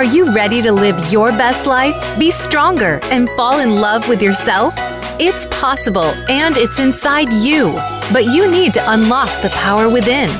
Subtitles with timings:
[0.00, 4.22] Are you ready to live your best life, be stronger, and fall in love with
[4.22, 4.72] yourself?
[5.18, 7.74] It's possible and it's inside you,
[8.10, 10.30] but you need to unlock the power within.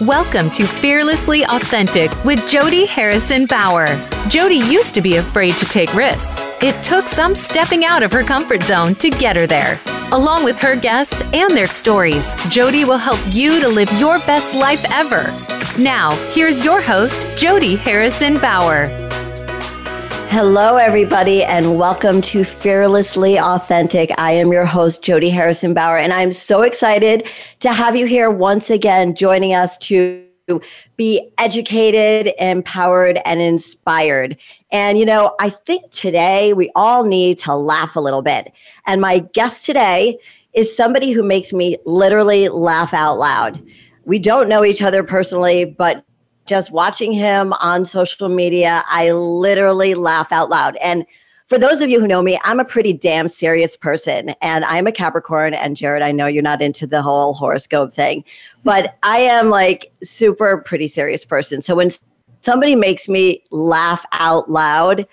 [0.00, 3.86] Welcome to Fearlessly Authentic with Jody Harrison Bauer.
[4.30, 6.40] Jody used to be afraid to take risks.
[6.62, 9.78] It took some stepping out of her comfort zone to get her there.
[10.12, 14.54] Along with her guests and their stories, Jody will help you to live your best
[14.54, 15.36] life ever.
[15.78, 19.09] Now, here's your host, Jody Harrison Bauer.
[20.30, 24.12] Hello, everybody, and welcome to Fearlessly Authentic.
[24.16, 27.24] I am your host, Jody Harrison Bauer, and I'm so excited
[27.58, 30.24] to have you here once again joining us to
[30.96, 34.36] be educated, empowered, and inspired.
[34.70, 38.52] And, you know, I think today we all need to laugh a little bit.
[38.86, 40.16] And my guest today
[40.52, 43.60] is somebody who makes me literally laugh out loud
[44.04, 46.04] we don't know each other personally, but
[46.50, 50.76] just watching him on social media, I literally laugh out loud.
[50.78, 51.06] And
[51.46, 54.88] for those of you who know me, I'm a pretty damn serious person and I'm
[54.88, 55.54] a Capricorn.
[55.54, 58.24] And Jared, I know you're not into the whole horoscope thing,
[58.64, 61.62] but I am like super pretty serious person.
[61.62, 61.88] So when
[62.40, 65.06] somebody makes me laugh out loud,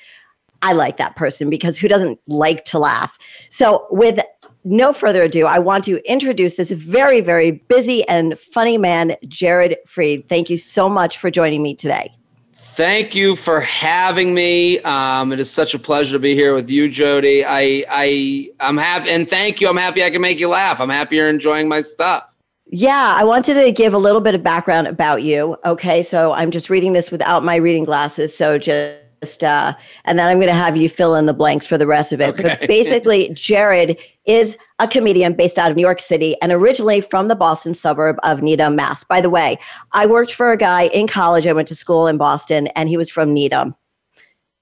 [0.64, 3.20] I like that person because who doesn't like to laugh?
[3.52, 4.20] So with
[4.68, 9.78] no further ado, I want to introduce this very, very busy and funny man, Jared
[9.88, 10.28] Freid.
[10.30, 12.14] Thank you so much for joining me today.
[12.54, 14.80] Thank you for having me.
[14.82, 17.44] Um, it is such a pleasure to be here with you, Jody.
[17.44, 19.68] I, I, I'm happy, and thank you.
[19.68, 20.80] I'm happy I can make you laugh.
[20.80, 22.36] I'm happy you're enjoying my stuff.
[22.68, 25.58] Yeah, I wanted to give a little bit of background about you.
[25.66, 29.74] Okay, so I'm just reading this without my reading glasses, so just uh,
[30.06, 32.22] and then I'm going to have you fill in the blanks for the rest of
[32.22, 32.30] it.
[32.30, 32.44] Okay.
[32.44, 37.28] But basically, Jared is a comedian based out of New York City and originally from
[37.28, 39.04] the Boston suburb of Needham, Mass.
[39.04, 39.58] By the way,
[39.94, 41.48] I worked for a guy in college.
[41.48, 43.76] I went to school in Boston, and he was from Needham.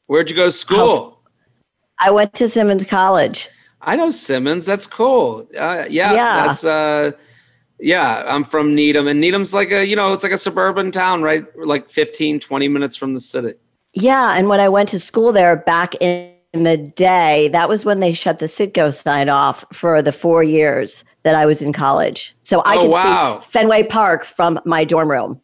[0.08, 1.20] Where'd you go to school?
[2.00, 3.50] I went to Simmons College.
[3.82, 4.66] I know Simmons.
[4.66, 5.48] That's cool.
[5.58, 6.64] Uh, yeah, yeah, that's.
[6.64, 7.12] Uh,
[7.80, 11.22] yeah, I'm from Needham, and Needham's like a you know it's like a suburban town,
[11.22, 11.46] right?
[11.58, 13.54] Like 15, 20 minutes from the city.
[13.96, 18.02] Yeah, and when I went to school there back in the day, that was when
[18.02, 22.36] they shut the Citgo sign off for the four years that I was in college.
[22.44, 23.40] So I oh, could wow.
[23.40, 25.42] see Fenway Park from my dorm room.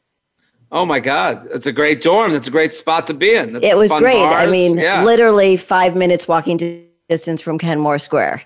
[0.74, 2.32] Oh my God, it's a great dorm.
[2.34, 3.54] That's a great spot to be in.
[3.54, 4.20] That's it was great.
[4.20, 4.36] Bars.
[4.36, 5.04] I mean, yeah.
[5.04, 8.44] literally five minutes walking distance from Kenmore Square.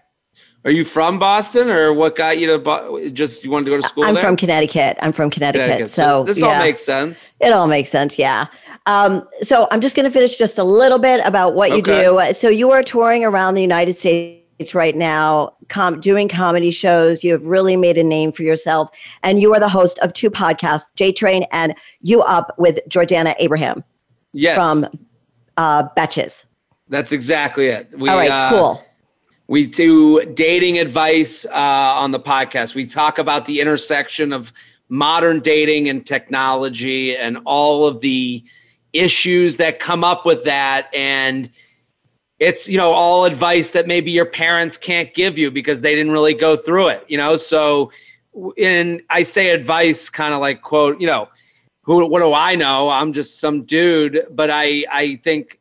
[0.65, 3.81] Are you from Boston, or what got you to Bo- just you wanted to go
[3.81, 4.03] to school?
[4.03, 4.23] I'm there?
[4.23, 4.97] from Connecticut.
[4.99, 5.65] I'm from Connecticut.
[5.65, 5.91] Connecticut.
[5.91, 6.47] So, so, this yeah.
[6.47, 7.33] all makes sense.
[7.39, 8.17] It all makes sense.
[8.17, 8.47] Yeah.
[8.87, 12.21] Um, so I'm just going to finish just a little bit about what you do.
[12.33, 17.23] So you are touring around the United States right now, com- doing comedy shows.
[17.23, 18.89] You have really made a name for yourself,
[19.23, 23.33] and you are the host of two podcasts, J Train and You Up with Jordana
[23.39, 23.83] Abraham.
[24.33, 24.55] Yes.
[24.55, 24.85] From
[25.57, 26.45] uh, Betches.
[26.89, 27.89] That's exactly it.
[27.97, 28.83] We, All right, uh, cool.
[29.47, 32.75] We do dating advice uh, on the podcast.
[32.75, 34.51] We talk about the intersection of
[34.89, 38.43] modern dating and technology and all of the
[38.97, 40.89] issues that come up with that.
[40.93, 41.49] And
[42.39, 46.11] it's you know all advice that maybe your parents can't give you because they didn't
[46.11, 47.37] really go through it you know?
[47.37, 47.91] So
[48.61, 51.29] and i say advice kind of like quote you know
[51.83, 52.89] who what do i know?
[52.89, 54.25] I'm just some dude.
[54.31, 55.59] But i i think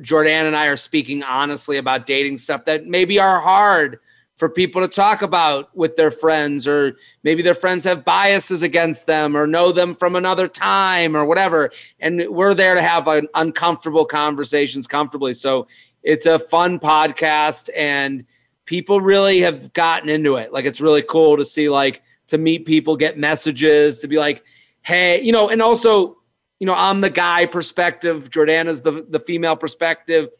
[0.00, 3.98] jordan and i are speaking honestly about dating stuff that maybe are hard
[4.40, 9.06] for people to talk about with their friends, or maybe their friends have biases against
[9.06, 11.70] them or know them from another time or whatever.
[12.00, 15.34] And we're there to have an uncomfortable conversations comfortably.
[15.34, 15.68] So
[16.02, 18.24] it's a fun podcast and
[18.64, 20.54] people really have gotten into it.
[20.54, 24.42] Like it's really cool to see like to meet people, get messages, to be like,
[24.80, 26.16] hey, you know, and also,
[26.58, 30.30] you know, I'm the guy perspective, Jordana's the the female perspective.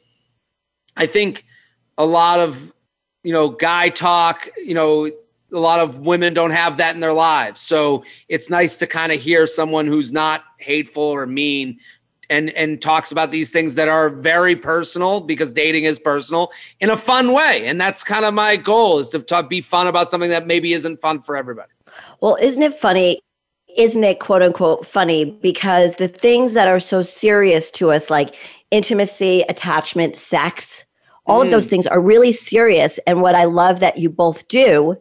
[0.96, 1.44] I think
[1.98, 2.72] a lot of
[3.22, 5.10] you know, guy talk, you know,
[5.52, 7.60] a lot of women don't have that in their lives.
[7.60, 11.78] So it's nice to kind of hear someone who's not hateful or mean
[12.30, 16.88] and and talks about these things that are very personal because dating is personal in
[16.88, 17.66] a fun way.
[17.66, 20.72] And that's kind of my goal is to talk, be fun about something that maybe
[20.72, 21.72] isn't fun for everybody.
[22.20, 23.20] Well, isn't it funny?
[23.76, 25.24] Isn't it quote unquote funny?
[25.24, 28.36] Because the things that are so serious to us, like
[28.70, 30.84] intimacy, attachment, sex,
[31.30, 31.44] all mm.
[31.46, 31.70] of those mm.
[31.70, 32.98] things are really serious.
[33.06, 34.96] And what I love that you both do,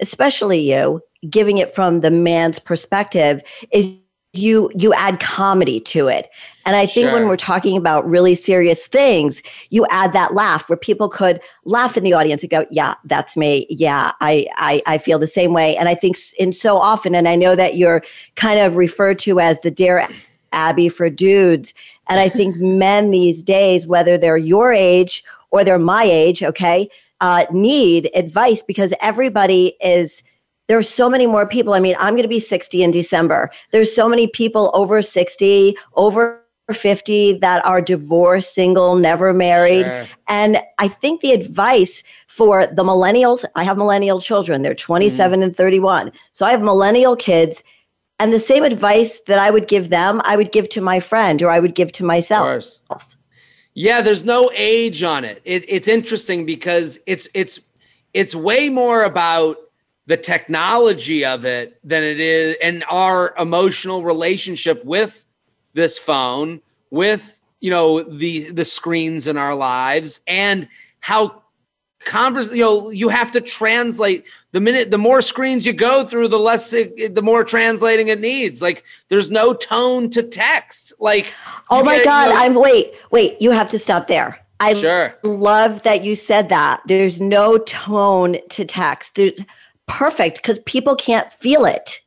[0.00, 3.98] especially you, giving it from the man's perspective, is
[4.32, 6.28] you you add comedy to it
[6.64, 7.12] and i think Sure.
[7.12, 11.96] when we're talking about really serious things you add that laugh where people could laugh
[11.96, 15.52] in the audience and go yeah that's me yeah i i, I feel the same
[15.52, 18.02] way and i think in so often and i know that you're
[18.34, 20.06] kind of referred to as the dear
[20.52, 21.72] abby for dudes
[22.08, 26.88] and i think men these days whether they're your age or they're my age okay
[27.20, 30.22] uh, need advice because everybody is
[30.68, 31.74] there are so many more people.
[31.74, 33.50] I mean, I'm going to be 60 in December.
[33.70, 39.84] There's so many people over 60, over 50 that are divorced, single, never married.
[39.84, 40.08] Sure.
[40.28, 45.54] And I think the advice for the millennials, I have millennial children, they're 27 and
[45.54, 46.10] 31.
[46.32, 47.62] So I have millennial kids.
[48.18, 51.42] And the same advice that I would give them, I would give to my friend
[51.42, 53.15] or I would give to Of myself.
[53.78, 55.42] Yeah, there's no age on it.
[55.44, 55.66] it.
[55.68, 57.60] It's interesting because it's it's
[58.14, 59.58] it's way more about
[60.06, 65.26] the technology of it than it is and our emotional relationship with
[65.74, 70.68] this phone, with you know the the screens in our lives, and
[71.00, 71.42] how
[72.06, 76.28] converse you know you have to translate the minute the more screens you go through
[76.28, 81.26] the less it, the more translating it needs like there's no tone to text like
[81.68, 82.28] Oh my get- you God.
[82.30, 84.38] know- I'm wait, wait, you have to stop there.
[84.60, 85.14] I Sure.
[85.24, 86.80] love that you said that.
[86.86, 89.16] There's no tone to text.
[89.16, 89.38] There's
[89.86, 92.00] perfect because people can't feel it.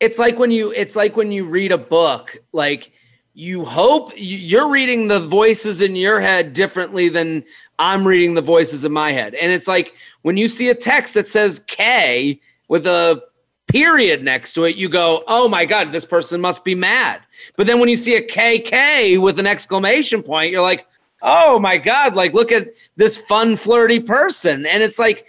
[0.00, 2.90] it's like when you it's like when you read a book like
[3.34, 7.44] you hope you're reading the voices in your head differently than
[7.80, 9.34] i'm reading the voices in my head.
[9.34, 13.22] And it's like when you see a text that says k with a
[13.66, 17.22] period next to it you go oh my god this person must be mad.
[17.56, 20.86] But then when you see a kk with an exclamation point you're like
[21.22, 24.66] oh my god like look at this fun flirty person.
[24.66, 25.26] And it's like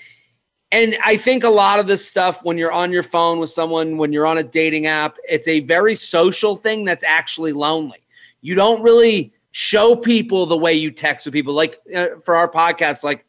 [0.73, 3.97] and I think a lot of this stuff, when you're on your phone with someone,
[3.97, 7.99] when you're on a dating app, it's a very social thing that's actually lonely.
[8.39, 11.53] You don't really show people the way you text with people.
[11.53, 13.25] Like uh, for our podcast, like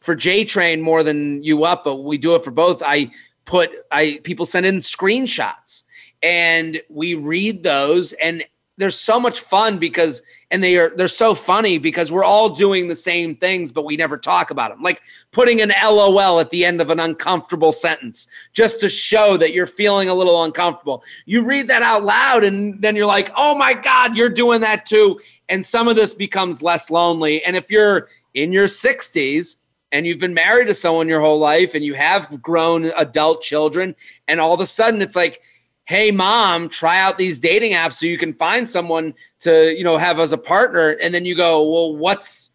[0.00, 2.82] for J Train more than you up, but we do it for both.
[2.84, 3.10] I
[3.44, 5.84] put I people send in screenshots
[6.22, 8.44] and we read those and
[8.76, 12.88] they're so much fun because and they are they're so funny because we're all doing
[12.88, 15.00] the same things but we never talk about them like
[15.30, 19.66] putting an lol at the end of an uncomfortable sentence just to show that you're
[19.66, 21.02] feeling a little uncomfortable.
[21.26, 24.86] You read that out loud and then you're like oh my god you're doing that
[24.86, 25.20] too.
[25.48, 27.44] And some of this becomes less lonely.
[27.44, 29.56] And if you're in your 60s
[29.92, 33.94] and you've been married to someone your whole life and you have grown adult children
[34.26, 35.40] and all of a sudden it's like
[35.86, 39.96] hey mom try out these dating apps so you can find someone to you know
[39.96, 40.90] have as a partner.
[41.02, 42.52] And then you go well what's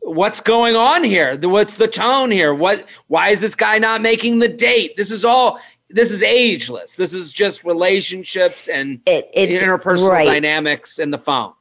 [0.00, 1.38] what's going on here?
[1.38, 2.54] What's the tone here?
[2.54, 4.96] What why is this guy not making the date?
[4.96, 5.58] This is all
[5.90, 6.96] this is ageless.
[6.96, 10.26] This is just relationships and It interpersonal right.
[10.26, 11.52] dynamics in the phone.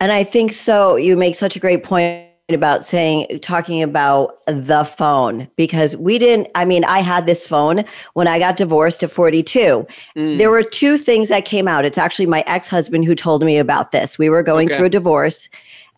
[0.00, 0.96] And I think so.
[0.96, 6.48] You make such a great point about saying, talking about the phone, because we didn't,
[6.54, 9.86] I mean, I had this phone when I got divorced at 42.
[10.16, 10.36] Mm.
[10.38, 11.86] There were two things that came out.
[11.86, 14.18] It's actually my ex husband who told me about this.
[14.18, 14.76] We were going Okay.
[14.76, 15.48] through a divorce,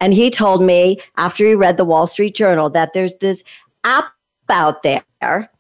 [0.00, 3.42] and he told me after he read the Wall Street Journal that there's this
[3.82, 4.04] app
[4.49, 5.50] out there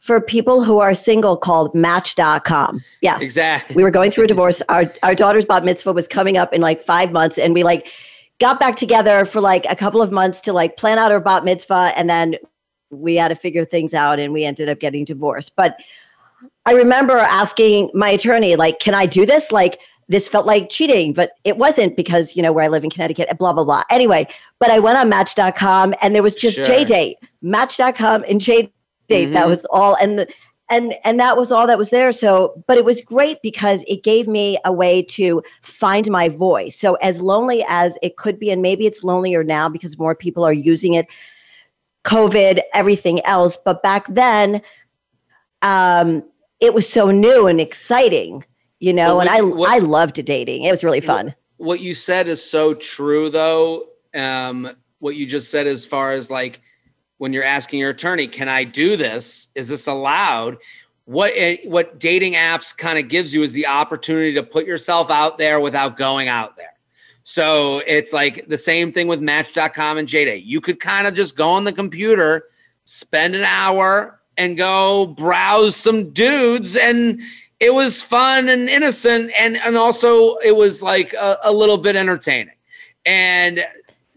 [0.00, 2.82] for people who are single called Match.com.
[3.02, 4.60] Yes exactly we were going through a divorce.
[4.68, 7.86] Our our daughter's bat mitzvah was coming up in like five months, and we like
[8.42, 11.44] got back together for like a couple of months to like plan out our bat
[11.44, 12.36] mitzvah, and then
[12.90, 15.56] we had to figure things out, and we ended up getting divorced.
[15.56, 15.76] But
[16.66, 19.78] I remember asking my attorney, like, "Can I do this?" Like.
[20.08, 23.28] This felt like cheating, but it wasn't because, you know, where I live in Connecticut,
[23.38, 23.84] blah, blah, blah.
[23.88, 24.26] Anyway,
[24.58, 26.66] but I went on Match.com and there was just Sure.
[26.66, 28.70] date, Match.com and J
[29.08, 29.32] Date.
[29.32, 29.48] That Mhm.
[29.48, 29.96] was all.
[30.02, 30.26] And the,
[30.72, 32.10] and and that was all that was there.
[32.12, 36.74] So but it was great because it gave me a way to find my voice.
[36.76, 40.44] So as lonely as it could be and maybe it's lonelier now because more people
[40.44, 41.06] are using it
[42.04, 44.60] covid everything else but back then
[45.62, 46.24] um
[46.60, 48.44] it was so new and exciting
[48.80, 50.64] you know Well, and i what- i loved dating.
[50.64, 51.32] It was really fun.
[51.58, 53.86] What you said is so true though.
[54.14, 56.60] Um what you just said as far as like
[57.22, 60.56] when you're asking your attorney can i do this is this allowed
[61.04, 65.08] what eh, what dating apps kind of gives you is the opportunity to put yourself
[65.08, 66.72] out there without going out there
[67.24, 70.44] so it's like the same thing with match.com and JDate.
[70.44, 72.48] You could kind of just go on the computer,
[72.84, 77.20] spend an hour and go browse some dudes and
[77.60, 81.94] it was fun and innocent and and also it was like a, a little bit
[81.94, 82.54] entertaining.
[83.06, 83.64] And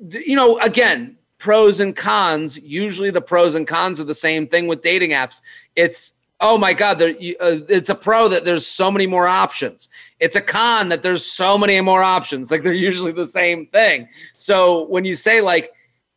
[0.09, 4.67] you know, again, pros and cons, usually the pros and cons are the same thing
[4.67, 5.41] with dating apps.
[5.75, 9.27] It's oh my god there, you, uh, it's a pro that there's so many more
[9.27, 9.89] options.
[10.19, 12.51] It's a con that there's so many more options.
[12.51, 14.09] Like they're usually the same thing.
[14.35, 15.73] So when you say like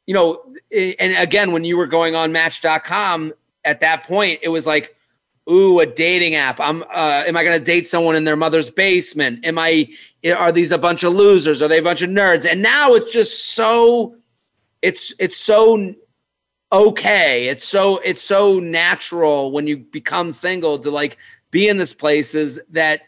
[0.06, 3.32] you know and again when you were going on match.com
[3.64, 4.96] at that point it was like
[5.50, 6.60] ooh a dating app.
[6.60, 9.44] I'm uh, am i going to date someone in their mother's basement?
[9.46, 9.88] Am i
[10.36, 11.62] are these a bunch of losers?
[11.62, 12.46] Are they a bunch of nerds?
[12.50, 14.14] And now it's just so
[14.82, 15.94] it's it's so
[16.72, 17.48] okay.
[17.48, 21.18] It's so it's so natural when you become single to like
[21.50, 23.02] be in this places that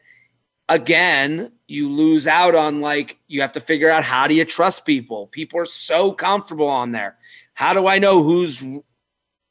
[0.69, 4.85] again you lose out on like you have to figure out how do you trust
[4.85, 5.29] people.
[5.29, 7.17] People are so comfortable on there.
[7.55, 8.83] How do I know who's you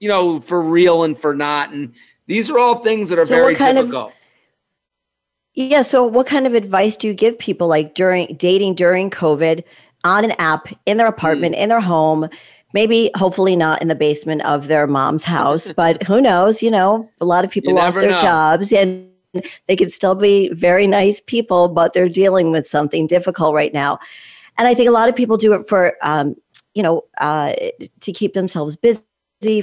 [0.01, 1.71] know for real and for not?
[1.71, 1.93] And
[2.27, 4.09] these are all things that are so very difficult.
[4.09, 4.13] Of-
[5.53, 5.81] yeah.
[5.81, 9.63] So, what kind of advice do you give people like during dating during COVID
[10.03, 11.59] on an app in their apartment, mm.
[11.59, 12.29] in their home?
[12.73, 17.09] maybe hopefully not in the basement of their mom's house but who knows you know
[17.21, 18.21] a lot of people lost their know.
[18.21, 19.09] jobs and
[19.67, 23.97] they could still be very nice people but they're dealing with something difficult right now
[24.57, 26.35] and i think a lot of people do it for um,
[26.73, 27.53] you know uh,
[27.99, 29.03] to keep themselves busy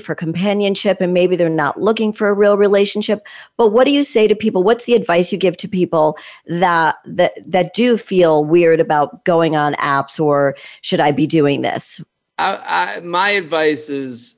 [0.00, 3.26] for companionship and maybe they're not looking for a real relationship
[3.58, 6.16] but what do you say to people what's the advice you give to people
[6.46, 11.60] that that that do feel weird about going on apps or should i be doing
[11.60, 12.00] this
[12.38, 14.36] I, I, my advice is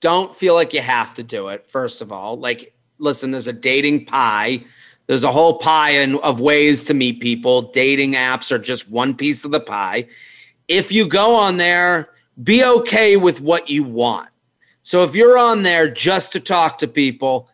[0.00, 1.66] don't feel like you have to do it.
[1.66, 4.62] First of all, like, listen, there's a dating pie.
[5.06, 7.62] There's a whole pie in, of ways to meet people.
[7.72, 10.06] Dating apps are just one piece of the pie.
[10.68, 12.10] If you go on there,
[12.42, 14.28] be okay with what you want.
[14.84, 17.48] So if you're on there just to talk to people,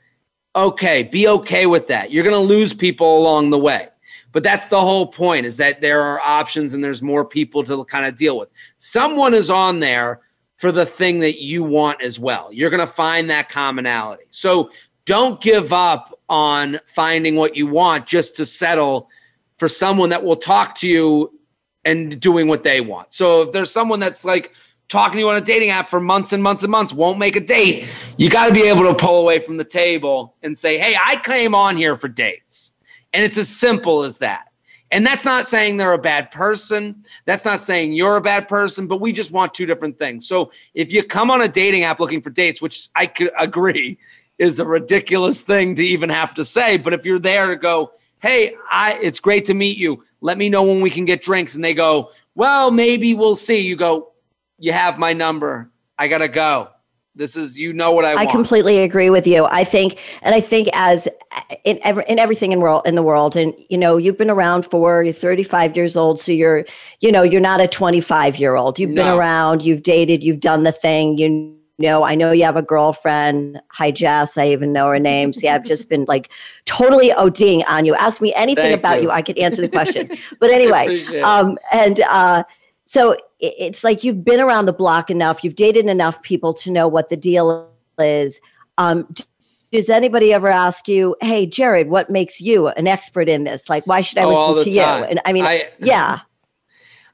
[0.57, 2.11] okay, be okay with that.
[2.11, 3.87] You're going to lose people along the way.
[4.33, 7.85] But that's the whole point is that there are options and there's more people to
[7.85, 8.51] kind of deal with.
[8.79, 10.21] Someone is on there
[10.57, 12.51] for the thing that you want as well.
[12.53, 14.25] You're going to find that commonality.
[14.31, 14.71] So
[15.05, 19.09] don't give up on finding what you want just to settle
[19.57, 21.39] for someone that will talk to you
[21.85, 23.13] and doing what they want.
[23.13, 24.53] So if there's someone that's like
[24.91, 27.37] talking to you on a dating app for months and months and months, won't make
[27.37, 30.77] a date, you got to be able to pull away from the table and say,
[30.77, 32.73] hey, I came on here for dates.
[33.13, 34.49] And it's as simple as that.
[34.91, 37.05] And that's not saying they're a bad person.
[37.25, 40.27] That's not saying you're a bad person, but we just want two different things.
[40.27, 43.99] So if you come on a dating app looking for dates, which I could agree
[44.39, 47.93] is a ridiculous thing to even have to say, but if you're there to go,
[48.21, 50.05] hey, I it's great to meet you.
[50.21, 51.55] Let me know when we can get drinks.
[51.55, 53.59] And they go, well, maybe we'll see.
[53.59, 54.10] You go,
[54.61, 55.71] you have my number.
[55.99, 56.69] I gotta go.
[57.17, 58.15] This is you know what I.
[58.15, 58.21] Want.
[58.21, 58.37] I want.
[58.37, 59.47] completely agree with you.
[59.47, 61.09] I think, and I think as
[61.65, 64.65] in every, in everything in world in the world, and you know, you've been around
[64.65, 66.65] for you're 35 years old, so you're
[67.01, 68.79] you know you're not a 25 year old.
[68.79, 69.03] You've no.
[69.03, 71.19] been around, you've dated, you've done the thing.
[71.19, 73.61] You know, I know you have a girlfriend.
[73.73, 74.39] Hi, Jess.
[74.39, 75.33] I even know her name.
[75.33, 76.31] See, I've just been like
[76.65, 77.95] totally ODing on you.
[77.97, 79.09] Ask me anything Thank about you.
[79.09, 79.11] you.
[79.11, 80.11] I could answer the question.
[80.39, 82.45] But anyway, um, and uh,
[82.91, 86.89] so it's like you've been around the block enough, you've dated enough people to know
[86.89, 87.71] what the deal
[88.01, 88.41] is.
[88.79, 89.07] Um,
[89.71, 93.69] does anybody ever ask you, "Hey, Jared, what makes you an expert in this?
[93.69, 95.03] Like, why should I oh, listen to time.
[95.03, 96.23] you?" And I mean, I, yeah,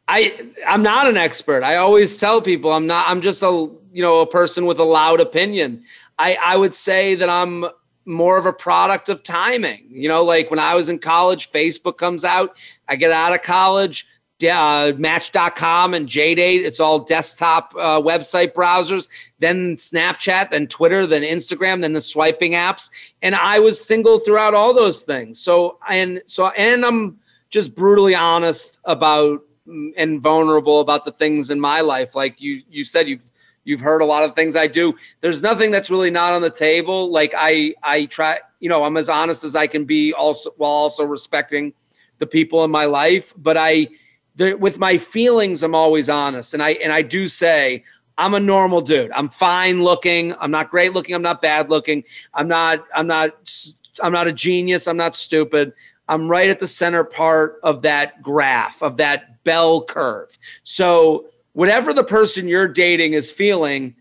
[0.08, 1.62] I I'm not an expert.
[1.62, 3.04] I always tell people I'm not.
[3.06, 5.82] I'm just a you know a person with a loud opinion.
[6.18, 7.66] I I would say that I'm
[8.06, 9.84] more of a product of timing.
[9.90, 12.56] You know, like when I was in college, Facebook comes out.
[12.88, 14.06] I get out of college
[14.44, 16.64] uh, Match.com and JDate.
[16.64, 19.08] It's all desktop uh, website browsers.
[19.38, 22.90] Then Snapchat, then Twitter, then Instagram, then the swiping apps.
[23.22, 25.40] And I was single throughout all those things.
[25.40, 27.18] So and so and I'm
[27.50, 32.14] just brutally honest about mm, and vulnerable about the things in my life.
[32.14, 33.24] Like you you said, you've
[33.64, 34.94] you've heard a lot of things I do.
[35.20, 37.10] There's nothing that's really not on the table.
[37.10, 40.70] Like I I try, you know, I'm as honest as I can be, also while
[40.70, 41.72] also respecting
[42.18, 43.34] the people in my life.
[43.36, 43.88] But I
[44.36, 47.84] the, with my feelings, I'm always honest, and I and I do say
[48.18, 49.10] I'm a normal dude.
[49.12, 50.34] I'm fine looking.
[50.38, 51.14] I'm not great looking.
[51.14, 52.04] I'm not bad looking.
[52.34, 52.84] I'm not.
[52.94, 53.32] I'm not.
[54.02, 54.86] I'm not a genius.
[54.86, 55.72] I'm not stupid.
[56.08, 60.38] I'm right at the center part of that graph of that bell curve.
[60.62, 63.94] So whatever the person you're dating is feeling,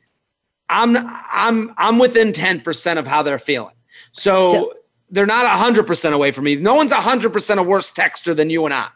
[0.70, 3.74] I'm I'm I'm within 10% of how they're feeling.
[4.12, 4.74] So
[5.10, 6.56] they're not 100% away from me.
[6.56, 8.88] No one's 100% a worse texter than you and I.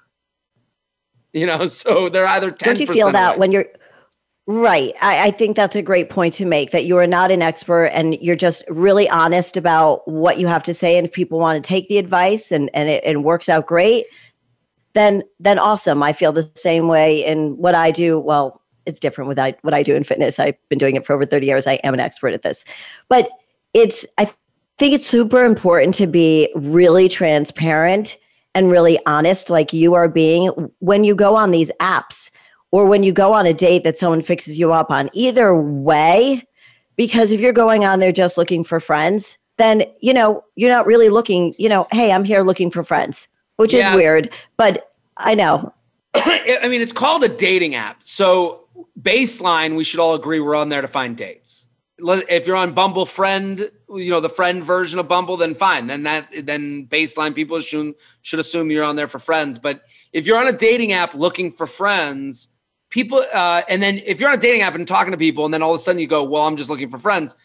[1.34, 3.40] You know, so they're either 10 Don't you feel that away.
[3.40, 3.66] when you're
[4.52, 4.96] Right.
[5.00, 7.86] I, I, think that's a great point to make that you are not an expert
[7.94, 10.98] and you're just really honest about what you have to say.
[10.98, 14.08] And if people want to take the advice and, and it, it works out great,
[14.94, 16.02] then then awesome.
[16.02, 18.18] I feel the same way in what I do.
[18.18, 20.40] Well, it's different with what I do in fitness.
[20.40, 21.68] I've been doing it for over 30 years.
[21.68, 22.66] I am an expert at this.
[23.08, 23.30] But
[23.76, 24.26] it's I
[24.80, 28.18] think it's super important to be really transparent
[28.60, 30.50] and really honest, like you are being
[30.80, 32.30] when you go on these apps
[32.72, 35.10] or when you go on a date that someone fixes you up on.
[35.14, 36.44] Either way,
[36.98, 40.86] because if you're going on there just looking for friends, then, you know, you're not
[40.86, 43.92] really looking, you know, hey, I'm here looking for friends, which yeah.
[43.92, 44.34] is weird.
[44.58, 45.74] But I know.
[46.16, 48.04] I mean, it's called a dating app.
[48.04, 48.66] So,
[49.02, 51.59] baseline, we should all agree we're on there to find dates
[52.02, 55.88] if you're on Bumble Friend, you know the friend version of Bumble, then fine.
[55.88, 59.60] Then that then baseline people assume should assume you're on there for friends.
[59.60, 59.82] But
[60.14, 62.50] if you're on a dating app looking for friends,
[62.90, 65.54] people, uh, and then if you're on a dating app and talking to people, and
[65.54, 67.36] then all of a sudden you go, "Well, I'm just looking for friends,"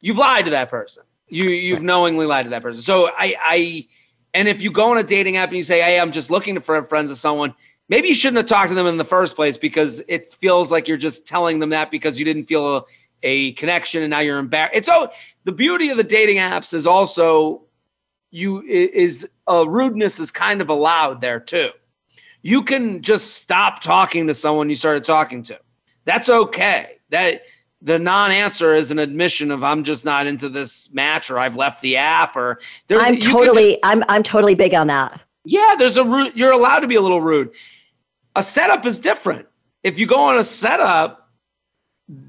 [0.00, 1.04] you've lied to that person.
[1.28, 1.84] You you've right.
[1.84, 2.82] knowingly lied to that person.
[2.82, 3.86] So I I,
[4.34, 6.60] and if you go on a dating app and you say, "Hey, I'm just looking
[6.60, 7.54] for friends with someone,"
[7.88, 10.88] maybe you shouldn't have talked to them in the first place because it feels like
[10.88, 12.86] you're just telling them that because you didn't feel
[13.22, 14.76] a connection and now you're embarrassed.
[14.76, 15.10] It's oh
[15.44, 17.62] the beauty of the dating apps is also
[18.30, 21.70] you is uh, rudeness is kind of allowed there too.
[22.42, 25.58] You can just stop talking to someone you started talking to.
[26.04, 26.98] That's okay.
[27.10, 27.42] That
[27.80, 31.82] the non-answer is an admission of I'm just not into this match or I've left
[31.82, 32.60] the app or
[32.90, 35.20] I'm totally just, I'm I'm totally big on that.
[35.44, 37.50] Yeah, there's a you're allowed to be a little rude.
[38.34, 39.46] A setup is different.
[39.82, 41.21] If you go on a setup,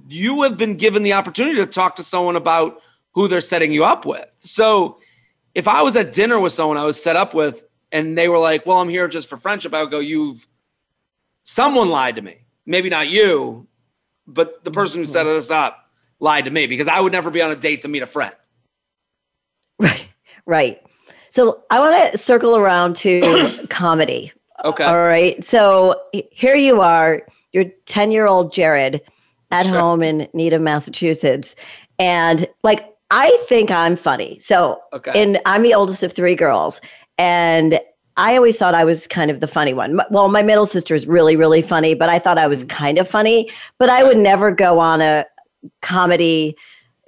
[0.08, 3.84] you have been given the opportunity to talk to someone about who they're setting you
[3.84, 4.30] up with.
[4.40, 5.00] So
[5.56, 8.40] if I was at dinner with someone I was set up with and they were
[8.40, 10.48] like, well, I'm here just for friendship, I would go, you've,
[11.44, 12.38] someone lied to me.
[12.66, 13.68] Maybe not you,
[14.26, 15.38] but the person who set mm-hmm.
[15.38, 18.02] us up lied to me because I would never be on a date to meet
[18.02, 18.34] a friend.
[19.80, 20.08] Right,
[20.46, 20.82] right.
[21.30, 24.32] So I want to circle around to comedy.
[24.64, 24.84] Okay.
[24.84, 25.44] All right.
[25.44, 29.02] So here you are, your 10 year old Jared
[29.54, 29.80] at sure.
[29.80, 31.56] home in Needham, Massachusetts.
[32.00, 34.40] And like, I think I'm funny.
[34.40, 35.12] So, okay.
[35.16, 36.82] and I'm the oldest of three girls.
[37.18, 37.80] And
[38.18, 40.00] I always thought I was kind of the funny one.
[40.10, 42.76] Well, my middle sister is really, really funny, but I thought I was mm-hmm.
[42.76, 43.50] kind of funny.
[43.78, 45.26] But I would never go on a
[45.82, 46.58] comedy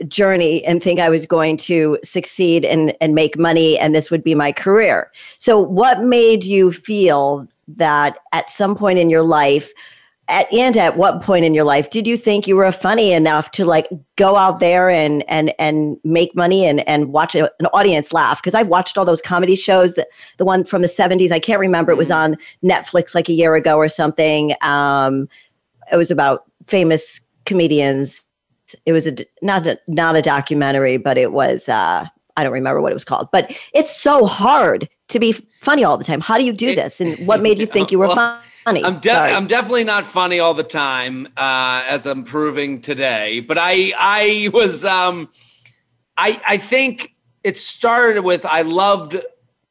[0.07, 4.23] journey and think I was going to succeed and, and make money and this would
[4.23, 5.11] be my career.
[5.37, 9.71] So, what made you feel that at some point in your life,
[10.27, 13.51] at and at what point in your life did you think you were funny enough
[13.51, 18.11] to like go out there and and and make money and and watch an audience
[18.11, 18.41] laugh?
[18.41, 20.07] Because i've watched all those comedy shows that
[20.37, 22.33] the one from the 70s i can't remember it was mm-hmm.
[22.33, 24.53] on netflix like a year ago or something.
[24.61, 25.27] Um
[25.91, 28.23] it was about famous comedians.
[28.87, 32.81] It was a not a not a documentary but it was uh i don't remember
[32.81, 33.29] what it was called.
[33.31, 36.19] But it's so hard to be funny all the time.
[36.19, 36.99] How do you do this?
[36.99, 38.44] And what made you think you were well, funny.
[38.83, 43.39] I'm, de- I'm definitely not funny all the time, uh, as I'm proving today.
[43.39, 45.29] But I I was um,
[46.17, 49.17] I I think it started with I loved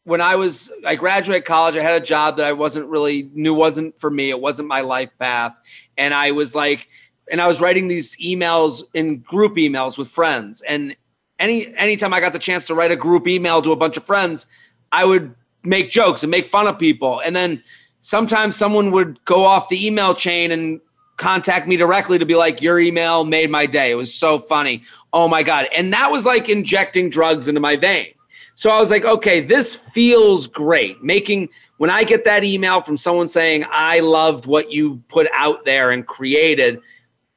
[0.04, 1.76] when I was I graduated college.
[1.76, 4.30] I had a job that I wasn't really knew wasn't for me.
[4.30, 5.56] It wasn't my life path,
[5.96, 6.88] and I was like,
[7.30, 10.94] and I was writing these emails in group emails with friends, and
[11.40, 14.04] any anytime I got the chance to write a group email to a bunch of
[14.04, 14.46] friends,
[14.92, 17.62] I would make jokes and make fun of people, and then
[18.04, 20.78] sometimes someone would go off the email chain and
[21.16, 23.90] contact me directly to be like, Your email made my day.
[23.90, 24.82] It was so funny.
[25.12, 25.66] Oh my God.
[25.74, 28.08] And that was like injecting drugs into my vein.
[28.56, 31.02] So I was like, okay, this feels great.
[31.02, 35.64] Making when I get that email from someone saying, I loved what you put out
[35.64, 36.80] there and created,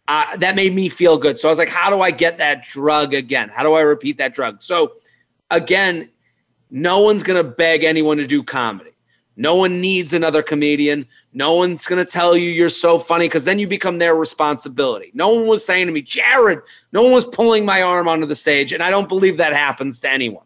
[0.08, 1.40] uh, that made me feel good.
[1.40, 3.50] So I was like, how do I get that drug again?
[3.50, 4.62] How do I repeat that drug?
[4.62, 4.94] So
[5.50, 6.10] again,
[6.70, 8.92] no one's going to beg anyone to do comedy.
[9.38, 11.06] No one needs another comedian.
[11.32, 15.12] No one's going to tell you you're so funny because then you become their responsibility.
[15.14, 18.36] No one was saying to me, Jared, no one was pulling my arm onto the
[18.36, 18.74] stage.
[18.74, 20.44] And I don't believe that happens to anyone.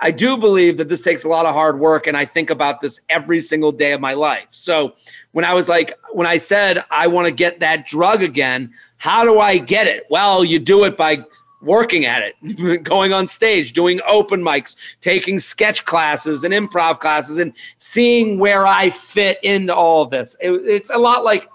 [0.00, 2.08] I do believe that this takes a lot of hard work.
[2.08, 4.48] And I think about this every single day of my life.
[4.50, 4.96] So
[5.30, 9.24] when I was like, when I said, I want to get that drug again, how
[9.24, 10.06] do I get it?
[10.10, 11.24] Well, you do it by
[11.62, 17.38] working at it, going on stage, doing open mics, taking sketch classes and improv classes,
[17.38, 20.36] and seeing where I fit into all of this.
[20.40, 21.48] It, it's a lot like,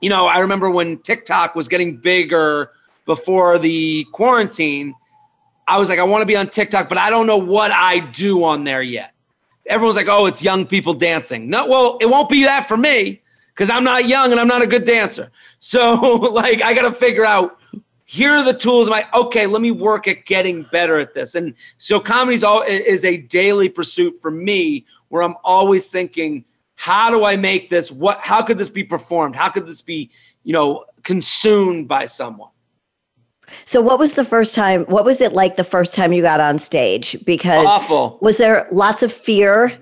[0.00, 2.72] you know, I remember when TikTok was getting bigger
[3.06, 4.94] before the quarantine.
[5.68, 8.00] I was like, I want to be on TikTok, but I don't know what I
[8.00, 9.14] do on there yet.
[9.66, 11.48] Everyone's like, oh, it's young people dancing.
[11.48, 13.20] No, well, it won't be that for me
[13.54, 15.30] because I'm not young and I'm not a good dancer.
[15.58, 15.94] So,
[16.32, 17.59] like, I got to figure out
[18.10, 18.88] here are the tools.
[18.88, 19.46] Am I okay?
[19.46, 21.36] Let me work at getting better at this.
[21.36, 26.44] And so comedy is a daily pursuit for me, where I'm always thinking,
[26.74, 27.92] how do I make this?
[27.92, 28.18] What?
[28.20, 29.36] How could this be performed?
[29.36, 30.10] How could this be,
[30.42, 32.50] you know, consumed by someone?
[33.64, 34.86] So, what was the first time?
[34.86, 37.16] What was it like the first time you got on stage?
[37.24, 38.18] Because awful.
[38.20, 39.72] Was there lots of fear?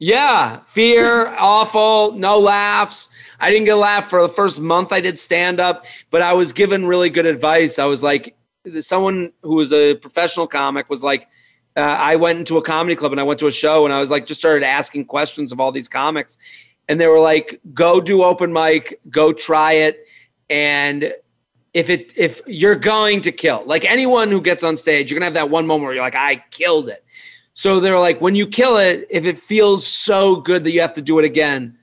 [0.00, 3.08] Yeah, fear, awful, no laughs.
[3.38, 6.32] I didn't get a laugh for the first month I did stand up, but I
[6.32, 7.78] was given really good advice.
[7.78, 8.36] I was like,
[8.80, 11.28] someone who was a professional comic was like,
[11.76, 14.00] uh, I went into a comedy club and I went to a show and I
[14.00, 16.38] was like, just started asking questions of all these comics.
[16.88, 20.06] And they were like, go do open mic, go try it.
[20.50, 21.12] And
[21.72, 25.26] if it if you're going to kill, like anyone who gets on stage, you're gonna
[25.26, 27.03] have that one moment where you're like, I killed it.
[27.54, 30.92] So they're like, when you kill it, if it feels so good that you have
[30.94, 31.78] to do it again,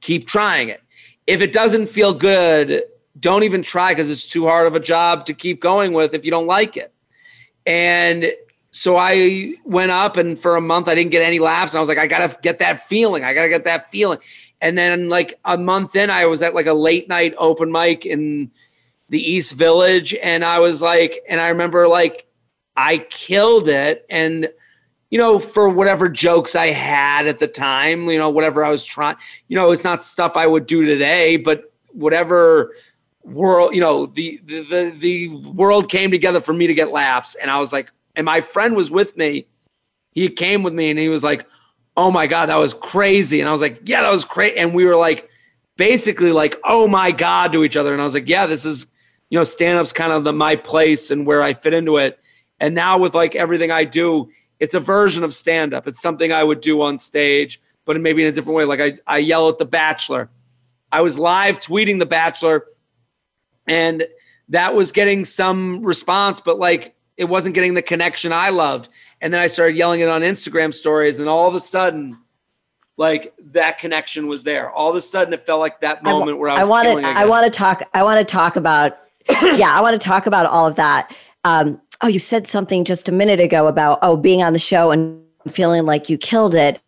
[0.00, 0.80] keep trying it.
[1.26, 2.84] If it doesn't feel good,
[3.18, 6.24] don't even try because it's too hard of a job to keep going with if
[6.24, 6.92] you don't like it.
[7.66, 8.32] And
[8.70, 11.72] so I went up and for a month I didn't get any laughs.
[11.72, 13.24] And I was like, I gotta get that feeling.
[13.24, 14.20] I gotta get that feeling.
[14.60, 18.06] And then like a month in, I was at like a late night open mic
[18.06, 18.50] in
[19.08, 20.14] the East Village.
[20.14, 22.26] And I was like, and I remember like
[22.76, 24.06] I killed it.
[24.08, 24.48] And
[25.10, 28.84] you know, for whatever jokes I had at the time, you know, whatever I was
[28.84, 29.16] trying,
[29.48, 32.74] you know, it's not stuff I would do today, but whatever
[33.24, 37.50] world, you know, the, the the world came together for me to get laughs, and
[37.50, 39.46] I was like, and my friend was with me.
[40.12, 41.46] He came with me, and he was like,
[41.96, 44.74] "Oh my god, that was crazy," and I was like, "Yeah, that was great," and
[44.74, 45.28] we were like,
[45.76, 48.86] basically like, "Oh my god" to each other, and I was like, "Yeah, this is."
[49.30, 52.18] You know, stand up's kind of the my place and where I fit into it.
[52.60, 55.86] And now with like everything I do, it's a version of stand up.
[55.86, 58.64] It's something I would do on stage, but maybe in a different way.
[58.64, 60.30] Like I, I yell at The Bachelor.
[60.90, 62.66] I was live tweeting The Bachelor
[63.68, 64.06] and
[64.48, 68.88] that was getting some response, but like it wasn't getting the connection I loved.
[69.20, 72.18] And then I started yelling it on Instagram stories, and all of a sudden,
[72.96, 74.70] like that connection was there.
[74.70, 76.68] All of a sudden, it felt like that moment where I was.
[76.68, 77.06] I want to.
[77.06, 77.82] I want to talk.
[77.94, 78.98] I want to talk about.
[79.42, 81.14] yeah, I want to talk about all of that.
[81.44, 84.90] Um, oh, you said something just a minute ago about oh being on the show
[84.90, 86.80] and feeling like you killed it,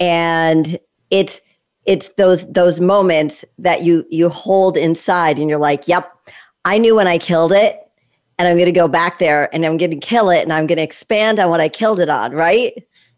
[0.00, 0.78] and
[1.10, 1.40] it's
[1.86, 6.12] it's those those moments that you you hold inside and you're like yep
[6.64, 7.80] i knew when i killed it
[8.38, 10.66] and i'm going to go back there and i'm going to kill it and i'm
[10.66, 12.72] going to expand on what i killed it on right?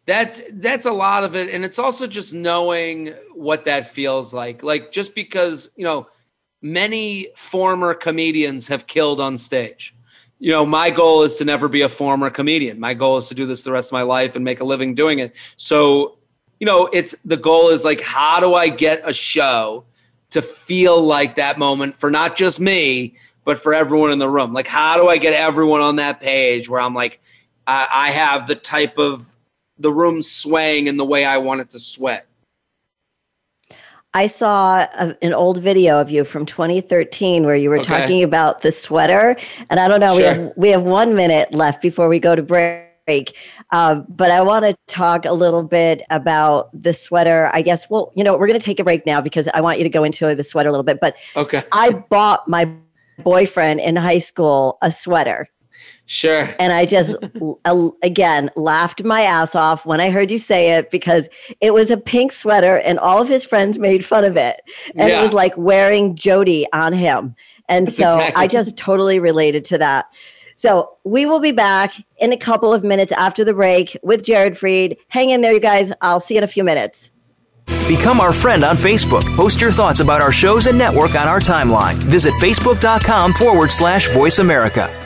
[0.07, 1.53] That's that's a lot of it.
[1.53, 4.63] And it's also just knowing what that feels like.
[4.63, 6.07] Like just because you know
[6.63, 9.96] many former comedians have killed on stage
[10.39, 13.35] you know my goal is to never be a former comedian my goal is to
[13.35, 16.17] do this the rest of my life and make a living doing it so
[16.59, 19.85] you know, it's the goal is like, how do I get a show
[20.31, 24.53] to feel like that moment for not just me, but for everyone in the room?
[24.53, 27.21] Like, how do I get everyone on that page where I'm like,
[27.67, 29.37] I, I have the type of
[29.79, 32.21] the room swaying in the way I want it to sway?
[34.17, 38.01] I saw a, an old video of you from 2013 where you were okay.
[38.01, 39.37] talking about the sweater,
[39.69, 40.17] and I don't know.
[40.17, 40.17] Sure.
[40.17, 43.37] We have we have one minute left before we go to break.
[43.73, 47.51] Uh, but I want to talk a little bit about the sweater.
[47.53, 49.77] I guess, well, you know, we're going to take a break now because I want
[49.77, 50.99] you to go into the sweater a little bit.
[50.99, 51.63] But okay.
[51.73, 52.73] I bought my
[53.19, 55.47] boyfriend in high school a sweater.
[56.07, 56.55] Sure.
[56.61, 57.17] And I just,
[58.03, 61.29] again, laughed my ass off when I heard you say it because
[61.61, 64.61] it was a pink sweater and all of his friends made fun of it.
[64.95, 65.19] And yeah.
[65.19, 67.35] it was like wearing Jody on him.
[67.69, 68.43] And That's so exactly.
[68.43, 70.07] I just totally related to that.
[70.55, 74.55] So we will be back in a couple of minutes after the break with Jared
[74.55, 74.97] Freid.
[75.09, 75.93] Hang in there, you guys.
[76.03, 77.11] I'll see you in a few minutes.
[77.89, 79.25] Become our friend on Facebook.
[79.35, 81.95] Post your thoughts about our shows and network on our timeline.
[81.95, 85.06] Visit facebook.com forward slash voice America.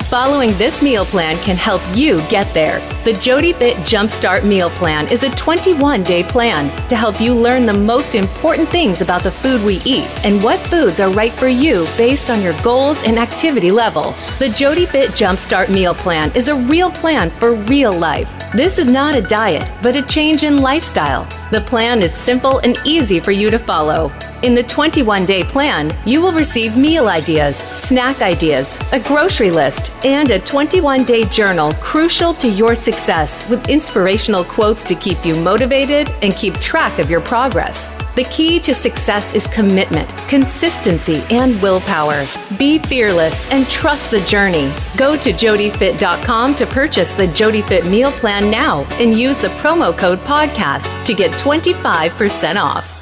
[0.11, 2.81] following this meal plan can help you get there.
[3.05, 7.65] The Jody Fit Jumpstart Meal Plan is a 21 day plan to help you learn
[7.65, 11.47] the most important things about the food we eat and what foods are right for
[11.47, 14.13] you based on your goals and activity level.
[14.37, 18.40] The Jody Fit Jumpstart Meal Plan is a real plan for real life.
[18.53, 21.23] This is not a diet, but a change in lifestyle.
[21.51, 24.11] The plan is simple and easy for you to follow.
[24.43, 29.93] In the 21 day plan, you will receive meal ideas, snack ideas, a grocery list,
[30.03, 35.33] and a 21 day journal crucial to your success with inspirational quotes to keep you
[35.35, 37.95] motivated and keep track of your progress.
[38.15, 42.25] The key to success is commitment, consistency, and willpower.
[42.57, 44.69] Be fearless and trust the journey.
[44.97, 50.19] Go to jodyfit.com to purchase the JodyFit meal plan now and use the promo code
[50.19, 52.97] podcast to get 25% off.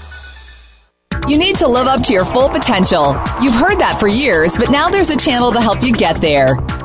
[1.27, 3.19] You need to live up to your full potential.
[3.41, 6.55] You've heard that for years, but now there's a channel to help you get there.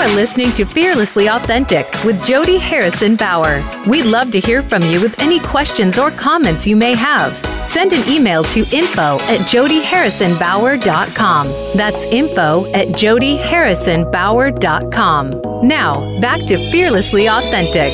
[0.00, 3.62] are listening to Fearlessly Authentic with Jody Harrison Bauer.
[3.86, 7.36] We'd love to hear from you with any questions or comments you may have.
[7.66, 11.44] Send an email to info at jodyharrisonbauer.com.
[11.76, 15.68] That's info at jodyharrisonbauer.com.
[15.68, 17.92] Now, back to Fearlessly Authentic.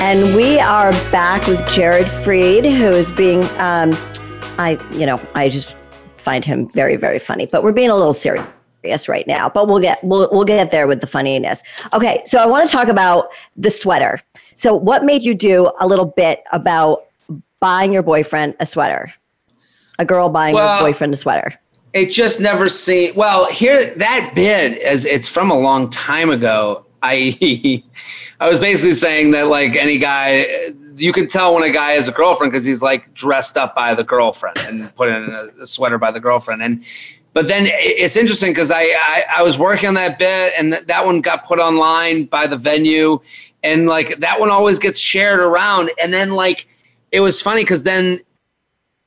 [0.00, 3.96] And we are back with Jared Freid, who is being, um,
[4.58, 5.76] I, you know, I just
[6.18, 7.46] find him very, very funny.
[7.46, 8.46] But we're being a little serious
[9.08, 9.48] right now.
[9.48, 11.62] But we'll get we'll we'll get there with the funniness.
[11.92, 14.20] Okay, so I want to talk about the sweater.
[14.54, 17.04] So, what made you do a little bit about
[17.60, 19.12] buying your boyfriend a sweater?
[19.98, 21.58] A girl buying well, her boyfriend a sweater
[21.92, 26.84] it just never seemed well here that bit as it's from a long time ago
[27.02, 27.36] i
[28.40, 32.08] i was basically saying that like any guy you can tell when a guy has
[32.08, 35.98] a girlfriend because he's like dressed up by the girlfriend and put in a sweater
[35.98, 36.84] by the girlfriend and
[37.34, 40.86] but then it's interesting because I, I, I was working on that bit and th-
[40.86, 43.20] that one got put online by the venue
[43.62, 46.66] and like that one always gets shared around and then like
[47.12, 48.20] it was funny because then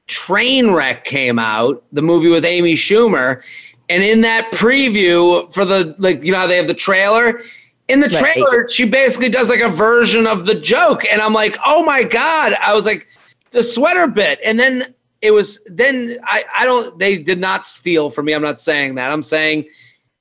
[0.07, 3.41] Trainwreck came out, the movie with Amy Schumer,
[3.89, 7.41] and in that preview for the like, you know how they have the trailer.
[7.87, 8.69] In the trailer, right.
[8.69, 12.53] she basically does like a version of the joke, and I'm like, oh my god!
[12.61, 13.07] I was like,
[13.51, 18.09] the sweater bit, and then it was then I I don't they did not steal
[18.09, 18.33] from me.
[18.33, 19.11] I'm not saying that.
[19.11, 19.65] I'm saying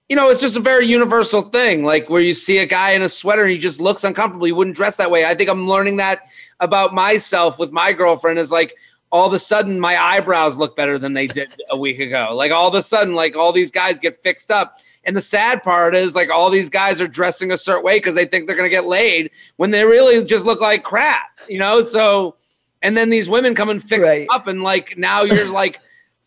[0.09, 3.03] you know, it's just a very universal thing, like where you see a guy in
[3.03, 4.45] a sweater and he just looks uncomfortable.
[4.45, 5.25] He wouldn't dress that way.
[5.25, 6.23] I think I'm learning that
[6.59, 8.75] about myself with my girlfriend is like,
[9.13, 12.31] all of a sudden my eyebrows look better than they did a week ago.
[12.33, 14.79] Like all of a sudden, like all these guys get fixed up.
[15.05, 18.15] And the sad part is like all these guys are dressing a certain way because
[18.15, 21.83] they think they're gonna get laid when they really just look like crap, you know?
[21.83, 22.37] So
[22.83, 24.27] and then these women come and fix right.
[24.31, 25.81] up and like now you're like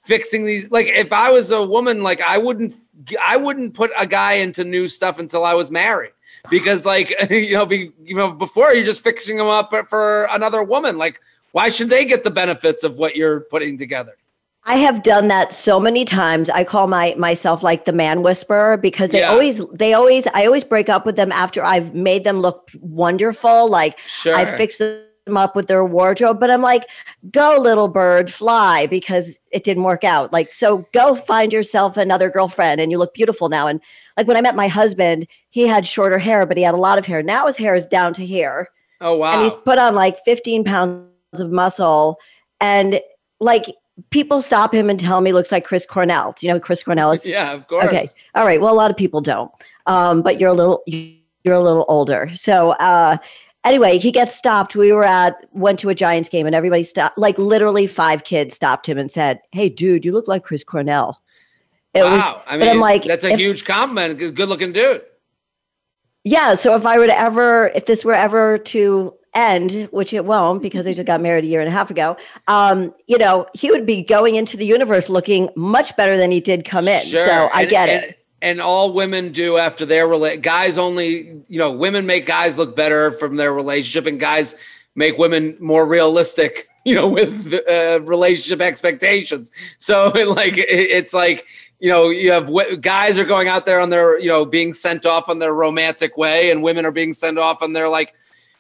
[0.03, 2.73] fixing these like if I was a woman, like I wouldn't
[3.23, 6.11] I wouldn't put a guy into new stuff until I was married
[6.49, 10.63] because like you know be, you know before you're just fixing them up for another
[10.63, 11.19] woman like
[11.51, 14.13] why should they get the benefits of what you're putting together?
[14.65, 16.49] I have done that so many times.
[16.49, 19.29] I call my myself like the man whisperer because they yeah.
[19.29, 23.67] always they always I always break up with them after I've made them look wonderful.
[23.69, 24.35] Like sure.
[24.35, 26.86] I fixed them up with their wardrobe, but I'm like,
[27.31, 30.33] go little bird, fly because it didn't work out.
[30.33, 33.67] Like so go find yourself another girlfriend and you look beautiful now.
[33.67, 33.79] And
[34.17, 36.97] like when I met my husband, he had shorter hair, but he had a lot
[36.99, 37.23] of hair.
[37.23, 38.67] Now his hair is down to here.
[39.01, 39.33] Oh wow.
[39.33, 42.19] And he's put on like 15 pounds of muscle.
[42.59, 42.99] And
[43.39, 43.65] like
[44.09, 46.33] people stop him and tell him he looks like Chris Cornell.
[46.38, 47.25] Do you know Chris Cornell is?
[47.33, 47.86] Yeah, of course.
[47.86, 48.07] Okay.
[48.36, 48.59] All right.
[48.59, 49.51] Well, a lot of people don't.
[49.86, 52.29] Um, but you're a little you're a little older.
[52.33, 53.17] So uh
[53.63, 54.76] anyway, he gets stopped.
[54.76, 58.54] We were at went to a Giants game and everybody stopped like literally five kids
[58.54, 61.21] stopped him and said, Hey dude, you look like Chris Cornell.
[61.93, 62.12] It wow.
[62.12, 64.17] Was, I mean, I'm like, that's a if, huge compliment.
[64.17, 65.04] Good looking dude.
[66.23, 66.56] Yeah.
[66.56, 70.62] So if I were to ever, if this were ever to end, which it won't
[70.62, 73.69] because they just got married a year and a half ago, um, you know, he
[73.69, 77.06] would be going into the universe looking much better than he did come in.
[77.06, 77.28] Sure.
[77.28, 78.22] So I and, get and, it.
[78.43, 82.75] And all women do after their relate guys only, you know, women make guys look
[82.75, 84.53] better from their relationship and guys
[84.95, 89.51] make women more realistic you know, with uh, relationship expectations.
[89.77, 91.47] So like, it's like,
[91.79, 94.73] you know, you have w- guys are going out there on their, you know, being
[94.73, 98.13] sent off on their romantic way, and women are being sent off on their like,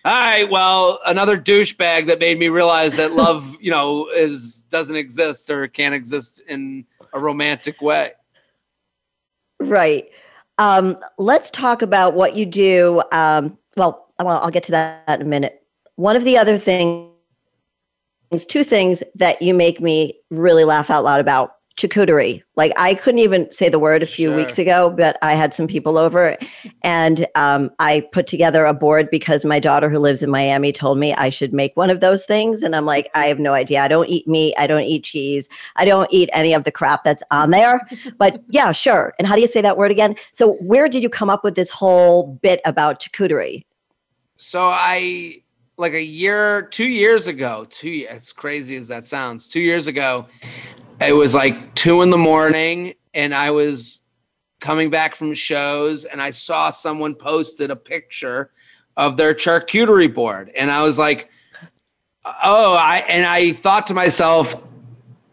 [0.05, 4.95] all right, well, another douchebag that made me realize that love, you know, is doesn't
[4.95, 8.11] exist or can't exist in a romantic way.
[9.69, 10.09] Right.
[10.57, 13.01] Um, let's talk about what you do.
[13.11, 15.65] Um, well, I'll get to that in a minute.
[15.95, 17.11] One of the other things,
[18.47, 22.43] two things that you make me really laugh out loud about charcuterie.
[22.55, 24.35] Like I couldn't even say the word a few sure.
[24.35, 26.37] weeks ago, but I had some people over
[26.83, 30.99] and um, I put together a board because my daughter who lives in Miami told
[30.99, 32.61] me I should make one of those things.
[32.61, 33.81] And I'm like, I have no idea.
[33.81, 34.53] I don't eat meat.
[34.57, 35.49] I don't eat cheese.
[35.75, 37.81] I don't eat any of the crap that's on there.
[38.17, 39.13] But yeah, sure.
[39.17, 40.15] And how do you say that word again?
[40.33, 43.63] So where did you come up with this whole bit about charcuterie?
[44.37, 45.41] So I
[45.77, 50.27] like a year, two years ago, two as crazy as that sounds, two years ago,
[51.07, 53.99] it was like two in the morning and I was
[54.59, 58.51] coming back from shows and I saw someone posted a picture
[58.95, 60.51] of their charcuterie board.
[60.55, 61.29] And I was like,
[62.25, 64.61] oh, I, and I thought to myself,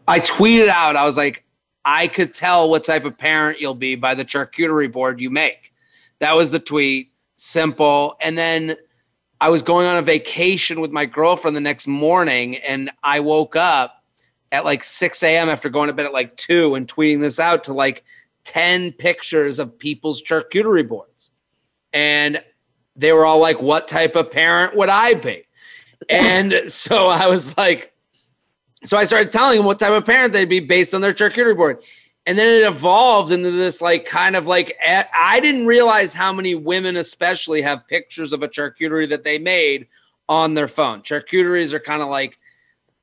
[0.07, 1.45] I tweeted out, I was like,
[1.85, 5.73] I could tell what type of parent you'll be by the charcuterie board you make.
[6.19, 8.17] That was the tweet, simple.
[8.21, 8.75] And then
[9.39, 13.55] I was going on a vacation with my girlfriend the next morning and I woke
[13.55, 14.00] up
[14.51, 15.49] at like 6 a.m.
[15.49, 18.03] after going to bed at like 2 and tweeting this out to like
[18.43, 21.31] 10 pictures of people's charcuterie boards.
[21.93, 22.43] And
[22.95, 25.43] they were all like, What type of parent would I be?
[26.09, 27.93] And so I was like,
[28.83, 31.55] So I started telling them what type of parent they'd be based on their charcuterie
[31.55, 31.81] board.
[32.27, 36.53] And then it evolved into this, like, kind of like, I didn't realize how many
[36.53, 39.87] women, especially, have pictures of a charcuterie that they made
[40.29, 41.01] on their phone.
[41.01, 42.37] Charcuteries are kind of like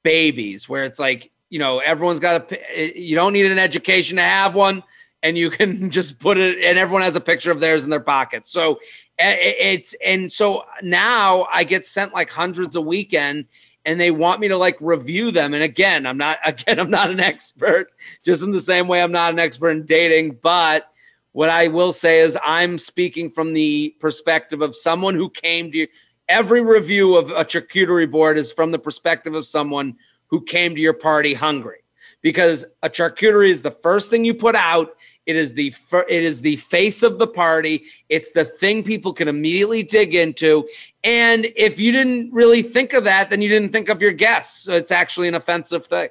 [0.05, 4.17] babies, where it's like you know, everyone's got a, eh, you don't need an education
[4.17, 4.83] to have one
[5.23, 8.01] and you can just put it and everyone has a picture of theirs in their
[8.01, 8.47] pocket.
[8.47, 8.81] So
[9.19, 13.47] eh, eh, it's, and so now I get sent like hundreds a weekend
[13.85, 15.55] and they want me to like review them.
[15.55, 17.89] And again, I'm not, again, I'm not an expert,
[18.25, 20.39] just in the same way I'm not an expert in dating.
[20.43, 20.91] But
[21.33, 25.79] what I will say is I'm speaking from the perspective of someone who came to
[25.79, 25.89] you.
[26.29, 29.97] every review of a charcuterie board is from the perspective of someone
[30.29, 31.79] who came to your party hungry
[32.23, 35.73] because a charcuterie is the first thing you put out it is the
[36.09, 40.67] it is the face of the party it's the thing people can immediately dig into
[41.05, 44.65] and if you didn't really think of that then you didn't think of your guests
[44.65, 46.09] so it's actually an offensive thing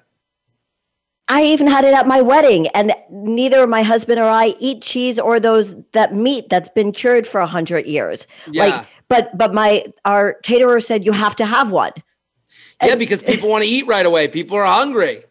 [1.29, 5.19] I even had it at my wedding, and neither my husband or I eat cheese
[5.19, 8.25] or those that meat that's been cured for a hundred years.
[8.49, 8.65] Yeah.
[8.65, 11.91] Like, but but my our caterer said you have to have one.
[12.83, 14.27] Yeah, because people want to eat right away.
[14.27, 15.23] People are hungry.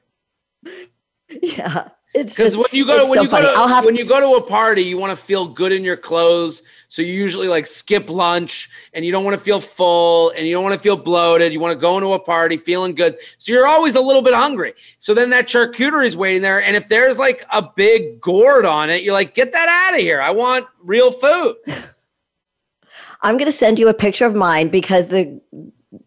[1.29, 1.89] Yeah.
[2.17, 4.43] It's because when you go to when so you go to when you go to
[4.43, 6.63] a party, you want to feel good in your clothes.
[6.89, 10.55] So you usually like skip lunch, and you don't want to feel full, and you
[10.55, 11.53] don't want to feel bloated.
[11.53, 13.19] You want to go into a party feeling good.
[13.37, 14.73] So you're always a little bit hungry.
[14.99, 18.89] So then that charcuterie is waiting there, and if there's like a big gourd on
[18.89, 20.23] it, you're like, get that out of here.
[20.23, 21.57] I want real food.
[23.23, 25.39] I'm going to send you a picture of mine because the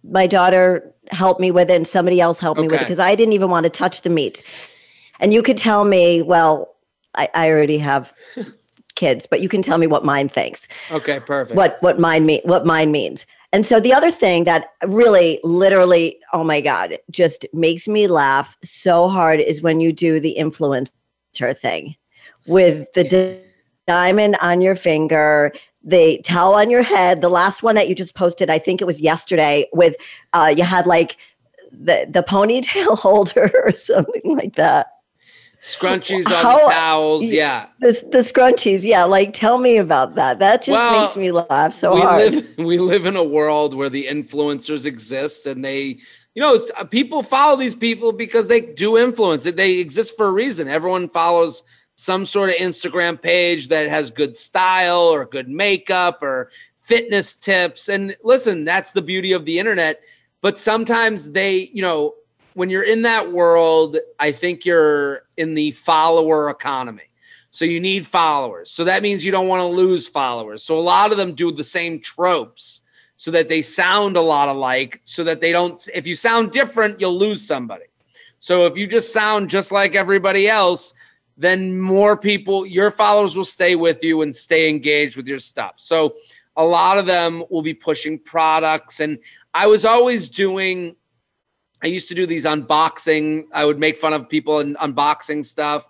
[0.04, 2.68] my daughter helped me with it and somebody else helped okay.
[2.68, 4.44] me with it because I didn't even want to touch the meat.
[5.20, 6.76] And you could tell me, well,
[7.16, 8.14] I, I already have
[8.96, 10.68] kids, but you can tell me what mine thinks.
[10.92, 11.58] Okay, perfect.
[11.58, 13.26] What what mine mean what mine means.
[13.52, 18.56] And so the other thing that really literally, oh my God, just makes me laugh
[18.64, 21.96] so hard is when you do the influencer thing
[22.46, 23.42] with the di-
[23.88, 25.52] diamond on your finger
[25.84, 27.22] the towel on your head.
[27.22, 29.96] The last one that you just posted, I think it was yesterday, with
[30.34, 31.18] uh, you had like
[31.72, 34.88] the the ponytail holder or something like that.
[35.62, 37.68] Scrunchies on How, the towels, yeah.
[37.82, 39.04] The, the scrunchies, yeah.
[39.04, 40.40] Like, tell me about that.
[40.40, 42.32] That just well, makes me laugh so we hard.
[42.34, 46.00] Live, we live in a world where the influencers exist, and they,
[46.34, 49.44] you know, uh, people follow these people because they do influence.
[49.44, 50.70] They exist for a reason.
[50.70, 51.64] Everyone follows
[52.00, 56.50] some sort of Instagram page that has good style or good makeup or
[56.82, 57.90] fitness tips.
[57.90, 60.02] And listen, that's the beauty of the internet.
[60.40, 62.16] But sometimes they, you know,
[62.54, 67.04] when you're in that world, I think you're in the follower economy.
[67.52, 68.72] So you need followers.
[68.72, 70.64] So that means you don't want to lose followers.
[70.64, 72.80] So a lot of them do the same tropes
[73.18, 77.02] so that they sound a lot alike, so that they don't, if you sound different,
[77.02, 77.86] you'll lose somebody.
[78.40, 80.94] So if you just sound just like everybody else,
[81.40, 85.74] then more people, your followers will stay with you and stay engaged with your stuff.
[85.78, 86.16] So
[86.56, 89.00] a lot of them will be pushing products.
[89.00, 89.18] And
[89.54, 90.96] I was always doing
[91.82, 93.46] I used to do these unboxing.
[93.54, 95.88] I would make fun of people and unboxing stuff,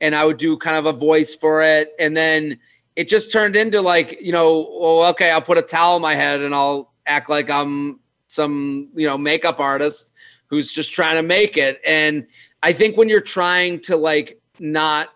[0.00, 2.58] and I would do kind of a voice for it, and then
[2.96, 6.14] it just turned into like you know, well, okay, I'll put a towel on my
[6.14, 10.12] head and I'll act like I'm some you know makeup artist
[10.48, 11.80] who's just trying to make it.
[11.86, 12.26] And
[12.62, 15.10] I think when you're trying to like not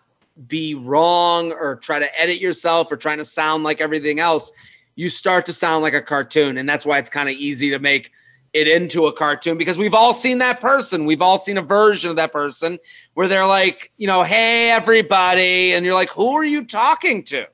[0.47, 4.51] be wrong or try to edit yourself or trying to sound like everything else,
[4.95, 6.57] you start to sound like a cartoon.
[6.57, 8.11] And that's why it's kind of easy to make
[8.53, 11.05] it into a cartoon because we've all seen that person.
[11.05, 12.79] We've all seen a version of that person
[13.13, 15.73] where they're like, you know, hey, everybody.
[15.73, 17.47] And you're like, who are you talking to?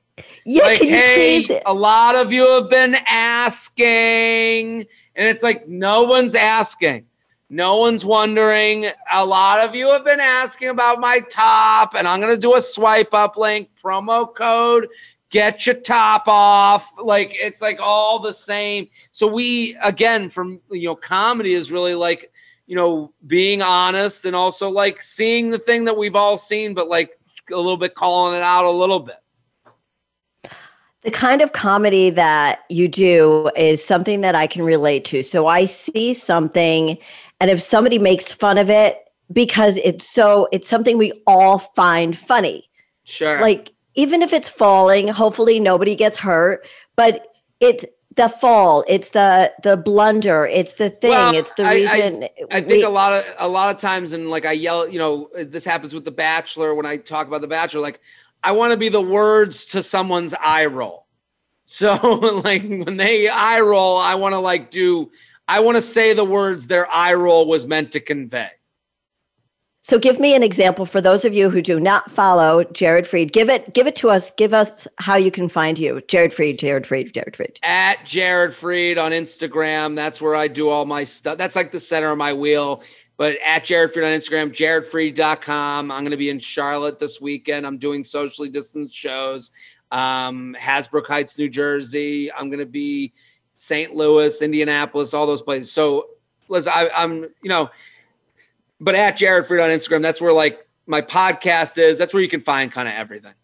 [0.44, 4.86] Yeah, like, can you hey, a lot of you have been asking.
[5.16, 7.06] And it's like, no one's asking.
[7.52, 8.86] No one's wondering.
[9.12, 12.54] A lot of you have been asking about my top, and I'm going to do
[12.54, 14.88] a swipe up link promo code.
[15.28, 16.90] Get your top off.
[16.98, 18.88] Like it's like all the same.
[19.12, 22.32] So we again from you know comedy is really like
[22.66, 26.88] you know being honest and also like seeing the thing that we've all seen, but
[26.88, 27.20] like
[27.52, 29.16] a little bit calling it out a little bit.
[31.02, 35.22] the kind of comedy that you do is something that I can relate to.
[35.22, 36.96] So I see something,
[37.42, 38.98] and if somebody makes fun of it
[39.32, 42.70] because it's so, it's something we all find funny.
[43.02, 43.40] Sure.
[43.40, 46.64] Like, even if it's falling, hopefully nobody gets hurt,
[46.94, 47.26] but
[47.58, 47.84] it's
[48.14, 52.24] the fall, it's the the blunder, it's the thing, Well, it's the I- I- reason.
[52.52, 54.98] I think we- a lot of a lot of times, and like I yell, you
[55.00, 57.80] know, this happens with The Bachelor when I talk about The Bachelor.
[57.80, 58.00] Like,
[58.44, 61.06] I want to be the words to someone's eye roll.
[61.64, 61.94] So,
[62.44, 65.10] like when they eye roll, I want to like do.
[65.48, 68.50] I want to say the words their eye roll was meant to convey.
[69.84, 73.32] So give me an example for those of you who do not follow Jared Freid.
[73.32, 74.30] Give it give it to us.
[74.30, 76.00] Give us how you can find you.
[76.06, 77.56] Jared Freid, Jared Freid, Jared Freid.
[77.64, 79.96] At Jared Freid on Instagram.
[79.96, 81.36] That's where I do all my stuff.
[81.36, 82.84] That's like the center of my wheel.
[83.16, 85.90] But at Jared Freid on Instagram, jaredfreid.com.
[85.90, 87.66] I'm going to be in Charlotte this weekend.
[87.66, 89.50] I'm doing socially distanced shows.
[89.90, 92.32] Um, Hasbrouck Heights, New Jersey.
[92.32, 93.12] I'm going to be
[93.62, 93.94] St.
[93.94, 95.70] Louis, Indianapolis, all those places.
[95.70, 96.08] So,
[96.48, 97.70] listen, I, I'm, you know,
[98.80, 101.96] but at Jared Freid on Instagram, that's where like my podcast is.
[101.96, 103.34] That's where you can find kind of everything.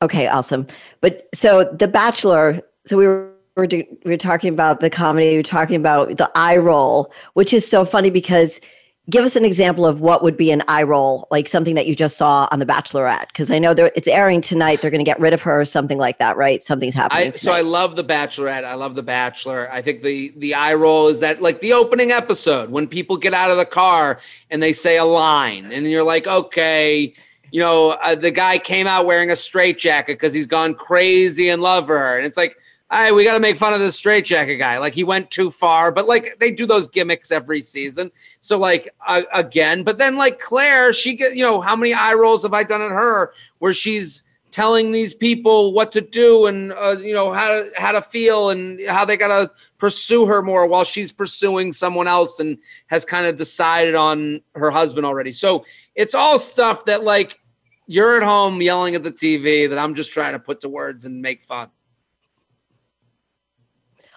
[0.00, 0.64] Okay, awesome.
[1.00, 2.60] But so The Bachelor.
[2.86, 5.30] So we were we were, do, we were talking about the comedy.
[5.30, 8.60] We were talking about the eye roll, which is so funny because
[9.08, 11.96] give us an example of what would be an eye roll, like something that you
[11.96, 13.28] just saw on The Bachelorette.
[13.28, 14.82] Because I know it's airing tonight.
[14.82, 16.62] They're going to get rid of her or something like that, right?
[16.62, 17.28] Something's happening.
[17.28, 18.64] I, so I love the Bachelorette.
[18.64, 19.68] I love the Bachelor.
[19.72, 23.32] I think the the eye roll is that like the opening episode when people get
[23.32, 24.20] out of the car
[24.50, 27.14] and they say a line, and you're like, okay,
[27.50, 31.62] you know, uh, the guy came out wearing a straitjacket because he's gone crazy and
[31.62, 32.56] love her, and it's like.
[32.92, 34.78] All right, we got to make fun of this straitjacket guy.
[34.78, 38.10] Like he went too far, but like they do those gimmicks every season.
[38.40, 42.14] So like uh, again, but then like Claire, she get you know how many eye
[42.14, 46.72] rolls have I done at her where she's telling these people what to do and
[46.72, 50.66] uh, you know how to how to feel and how they gotta pursue her more
[50.66, 55.30] while she's pursuing someone else and has kind of decided on her husband already.
[55.30, 55.64] So
[55.94, 57.38] it's all stuff that like
[57.86, 61.04] you're at home yelling at the TV that I'm just trying to put to words
[61.04, 61.70] and make fun.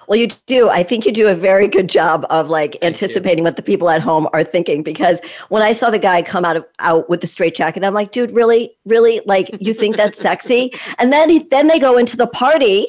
[0.07, 0.69] Well, you do.
[0.69, 4.01] I think you do a very good job of like anticipating what the people at
[4.01, 4.83] home are thinking.
[4.83, 7.93] Because when I saw the guy come out of out with the straight jacket, I'm
[7.93, 10.71] like, dude, really, really, like you think that's sexy?
[10.99, 12.87] And then he, then they go into the party,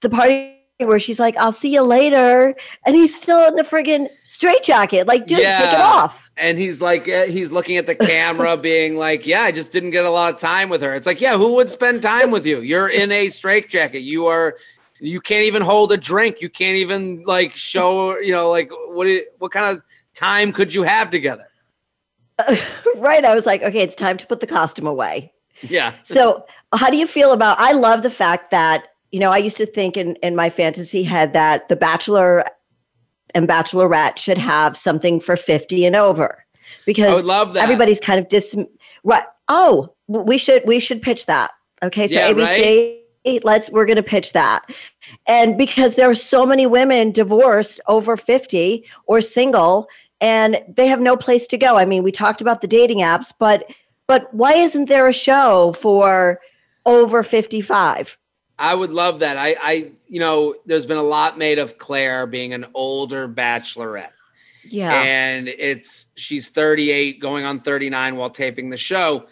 [0.00, 2.54] the party where she's like, I'll see you later,
[2.84, 5.06] and he's still in the friggin' straight jacket.
[5.06, 6.30] Like, dude, take it off.
[6.36, 9.92] And he's like, uh, he's looking at the camera, being like, "Yeah, I just didn't
[9.92, 12.44] get a lot of time with her." It's like, yeah, who would spend time with
[12.44, 12.60] you?
[12.60, 14.02] You're in a straitjacket.
[14.02, 14.56] You are,
[15.04, 16.40] you can't even hold a drink.
[16.40, 19.06] You can't even like show, you know, like what?
[19.38, 19.82] What kind of
[20.14, 21.46] time could you have together?
[22.96, 23.24] right.
[23.24, 25.32] I was like, okay, it's time to put the costume away.
[25.62, 25.92] Yeah.
[26.02, 27.58] So, how do you feel about?
[27.60, 31.02] I love the fact that you know I used to think in in my fantasy
[31.02, 32.44] head that the Bachelor
[33.34, 36.44] and Bachelorette should have something for fifty and over
[36.86, 37.62] because I would love that.
[37.62, 38.56] everybody's kind of dis.
[39.04, 39.24] Right?
[39.48, 41.50] Oh, we should we should pitch that.
[41.82, 43.03] Okay, so Yeah, ABC.
[43.42, 44.70] Let's we're going to pitch that.
[45.26, 49.88] And because there are so many women divorced over 50 or single
[50.20, 51.76] and they have no place to go.
[51.76, 53.70] I mean, we talked about the dating apps, but
[54.06, 56.40] but why isn't there a show for
[56.86, 58.18] over 55?
[58.58, 59.36] I would love that.
[59.36, 64.12] I, I, you know, there's been a lot made of Claire being an older bachelorette.
[64.66, 65.02] Yeah.
[65.02, 69.26] and it's she's 38 going on 39 while taping the show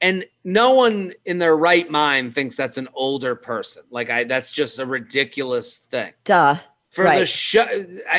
[0.00, 4.52] and no one in their right mind thinks that's an older person like i that's
[4.52, 6.56] just a ridiculous thing Duh.
[6.90, 7.66] for the show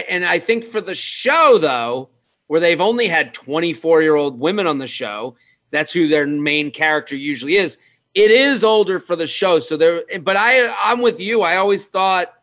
[0.09, 2.09] and i think for the show though
[2.49, 5.35] where they've only had 24 year old women on the show.
[5.69, 7.77] That's who their main character usually is.
[8.15, 9.59] It is older for the show.
[9.59, 11.43] So there, but I, I'm with you.
[11.43, 12.33] I always thought,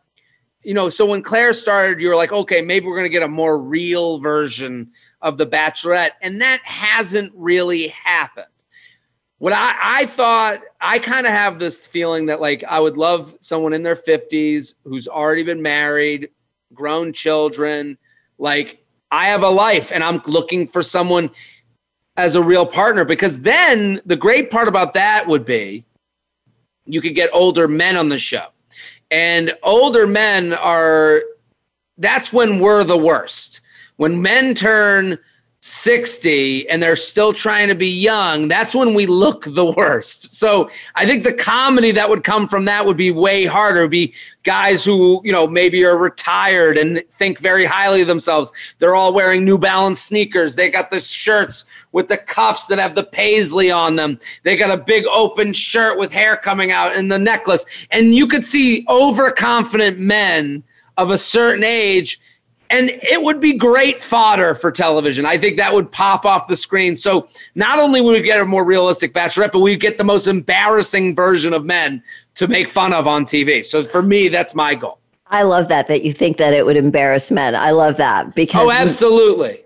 [0.63, 3.21] you know, so when Claire started, you were like, okay, maybe we're going to get
[3.21, 6.11] a more real version of The Bachelorette.
[6.21, 8.47] And that hasn't really happened.
[9.39, 13.35] What I, I thought, I kind of have this feeling that like I would love
[13.39, 16.29] someone in their 50s who's already been married,
[16.73, 17.97] grown children,
[18.39, 21.29] like I have a life and I'm looking for someone
[22.15, 25.85] as a real partner because then the great part about that would be
[26.85, 28.47] you could get older men on the show.
[29.11, 31.21] And older men are
[31.97, 33.61] that's when we're the worst.
[33.97, 35.19] When men turn
[35.61, 40.35] 60 and they're still trying to be young, that's when we look the worst.
[40.35, 43.79] So I think the comedy that would come from that would be way harder.
[43.79, 48.53] It'd be guys who, you know, maybe are retired and think very highly of themselves.
[48.77, 50.55] They're all wearing New Balance sneakers.
[50.55, 54.19] They got the shirts with the cuffs that have the paisley on them.
[54.43, 57.65] They got a big open shirt with hair coming out and the necklace.
[57.89, 60.63] And you could see overconfident men
[60.97, 62.19] of a certain age
[62.69, 65.25] and it would be great fodder for television.
[65.25, 66.95] I think that would pop off the screen.
[66.95, 70.27] So not only would we get a more realistic bachelorette, but we get the most
[70.27, 72.03] embarrassing version of men
[72.35, 73.63] to make fun of on TV.
[73.63, 74.99] So for me, that's my goal.
[75.27, 77.55] I love that that you think that it would embarrass men.
[77.55, 79.63] I love that because Oh, absolutely.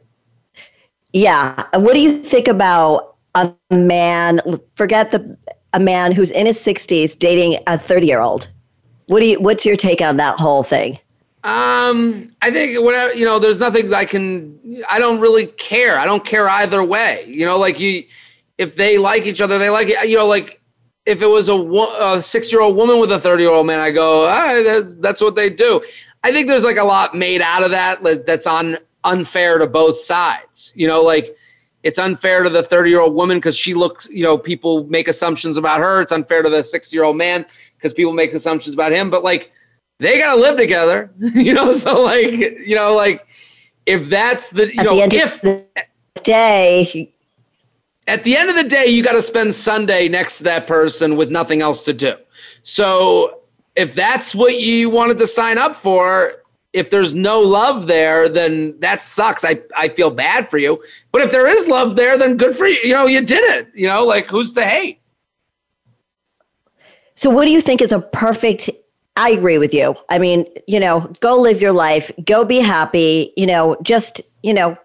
[1.14, 1.68] Yeah.
[1.74, 4.40] What do you think about a man
[4.76, 5.38] forget the
[5.74, 8.50] a man who's in his 60s dating a 30-year-old?
[9.08, 11.00] What do you what's your take on that whole thing?
[11.44, 14.84] Um, I think whatever you know, there's nothing I can.
[14.90, 15.98] I don't really care.
[15.98, 17.26] I don't care either way.
[17.28, 18.04] You know, like you,
[18.58, 20.08] if they like each other, they like it.
[20.08, 20.62] You know, like
[21.06, 23.80] if it was a, a six year old woman with a 30 year old man,
[23.80, 25.82] I go, ah, that's what they do.
[26.24, 29.98] I think there's like a lot made out of that that's on unfair to both
[29.98, 30.72] sides.
[30.76, 31.36] You know, like
[31.84, 35.08] it's unfair to the 30 year old woman because she looks, you know, people make
[35.08, 36.02] assumptions about her.
[36.02, 37.46] It's unfair to the 60 year old man
[37.78, 39.10] because people make assumptions about him.
[39.10, 39.52] But like,
[40.02, 41.72] they got to live together, you know.
[41.72, 43.26] So like, you know, like
[43.86, 45.64] if that's the you at know the if the
[46.24, 47.14] day,
[48.08, 51.16] at the end of the day you got to spend Sunday next to that person
[51.16, 52.16] with nothing else to do.
[52.64, 53.42] So
[53.76, 56.34] if that's what you wanted to sign up for,
[56.74, 59.46] if there's no love there, then that sucks.
[59.46, 60.84] I, I feel bad for you.
[61.12, 62.80] But if there is love there, then good for you.
[62.84, 63.70] You know, you did it.
[63.76, 65.00] You know, like who's to hate?
[67.14, 68.70] So, what do you think is a perfect?
[69.22, 69.96] I agree with you.
[70.10, 73.32] I mean, you know, go live your life, go be happy.
[73.38, 74.76] You know, just you know,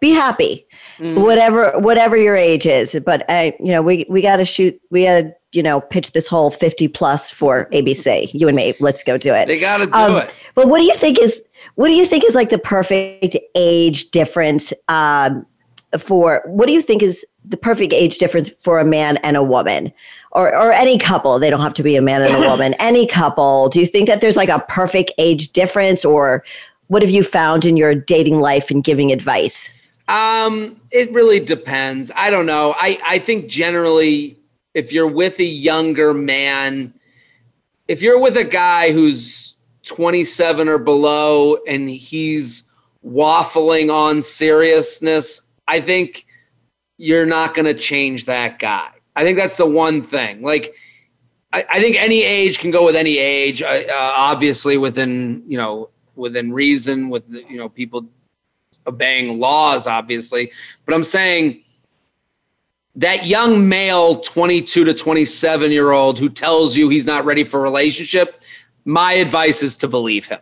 [0.00, 0.66] be happy,
[0.98, 1.22] mm.
[1.22, 2.98] whatever whatever your age is.
[3.04, 4.80] But I, you know, we we got to shoot.
[4.90, 8.30] We got to you know pitch this whole fifty plus for ABC.
[8.32, 9.48] You and me, let's go do it.
[9.48, 10.34] They got to do um, it.
[10.54, 11.42] But what do you think is
[11.74, 15.44] what do you think is like the perfect age difference um,
[15.98, 16.42] for?
[16.46, 19.92] What do you think is the perfect age difference for a man and a woman?
[20.34, 23.06] Or or any couple they don't have to be a man and a woman any
[23.06, 26.44] couple do you think that there's like a perfect age difference or
[26.88, 29.70] what have you found in your dating life and giving advice?
[30.08, 32.12] Um it really depends.
[32.14, 32.74] I don't know.
[32.76, 34.38] I i think generally
[34.74, 36.92] if you're with a younger man
[37.88, 42.64] if you're with a guy who's 27 or below and he's
[43.06, 46.24] waffling on seriousness i think
[46.96, 50.42] you're not going to change that guy I think that's the one thing.
[50.42, 50.74] Like,
[51.52, 53.62] I, I think any age can go with any age.
[53.62, 58.06] Uh, uh, obviously, within you know within reason, with you know people
[58.86, 60.52] obeying laws, obviously.
[60.84, 61.62] But I'm saying
[62.96, 67.60] that young male, 22 to 27 year old, who tells you he's not ready for
[67.60, 68.42] a relationship.
[68.84, 70.40] My advice is to believe him.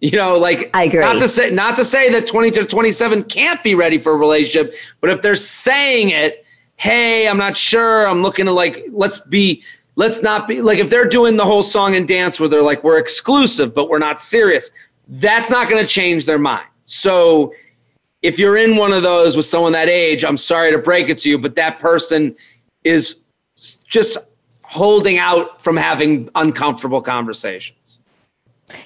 [0.00, 1.00] You know, like I agree.
[1.00, 4.16] Not to say not to say that 20 to 27 can't be ready for a
[4.16, 6.46] relationship, but if they're saying it
[6.80, 8.08] hey, I'm not sure.
[8.08, 9.62] I'm looking to like, let's be,
[9.96, 12.82] let's not be like, if they're doing the whole song and dance where they're like,
[12.82, 14.70] we're exclusive, but we're not serious,
[15.06, 16.64] that's not going to change their mind.
[16.86, 17.52] So
[18.22, 21.18] if you're in one of those with someone that age, I'm sorry to break it
[21.18, 22.34] to you, but that person
[22.82, 23.24] is
[23.86, 24.16] just
[24.62, 27.98] holding out from having uncomfortable conversations.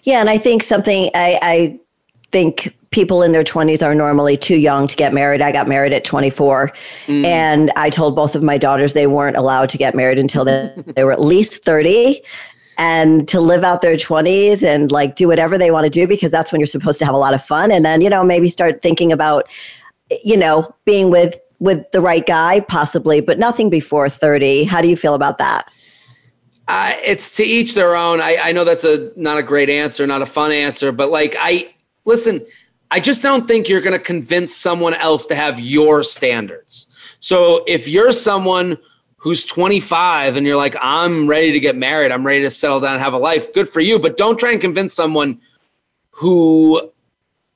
[0.02, 1.80] Yeah, and I think something I, I
[2.32, 5.42] think people in their 20s are normally too young to get married.
[5.42, 6.72] I got married at 24.
[7.06, 7.24] Mm.
[7.24, 10.72] And I told both of my daughters they weren't allowed to get married until they,
[10.94, 12.22] they were at least 30
[12.78, 16.30] and to live out their 20s and like do whatever they want to do because
[16.30, 17.72] that's when you're supposed to have a lot of fun.
[17.72, 19.48] And then, you know, maybe start thinking about,
[20.22, 24.64] you know, being with with the right guy possibly, but nothing before 30.
[24.64, 25.68] How do you feel about that?
[26.68, 28.20] Uh, it's to each their own.
[28.20, 31.34] I, I know that's a not a great answer, not a fun answer, but like
[31.40, 31.74] I
[32.04, 32.44] listen,
[32.94, 36.86] I just don't think you're going to convince someone else to have your standards.
[37.18, 38.78] So if you're someone
[39.16, 43.00] who's 25 and you're like, I'm ready to get married, I'm ready to settle down
[43.00, 43.98] have a life, good for you.
[43.98, 45.40] But don't try and convince someone
[46.12, 46.88] who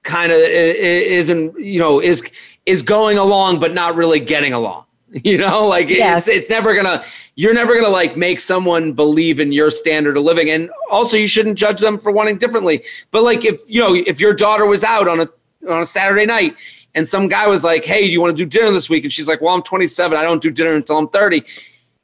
[0.03, 2.29] kind of isn't, you know, is
[2.67, 4.87] is going along but not really getting along.
[5.25, 6.17] You know, like yeah.
[6.19, 7.03] it's it's never gonna
[7.35, 10.51] you're never gonna like make someone believe in your standard of living.
[10.51, 12.85] And also you shouldn't judge them for wanting differently.
[13.11, 15.29] But like if you know, if your daughter was out on a
[15.67, 16.57] on a Saturday night
[16.95, 19.05] and some guy was like, Hey, do you want to do dinner this week?
[19.05, 21.43] And she's like, Well, I'm 27, I don't do dinner until I'm 30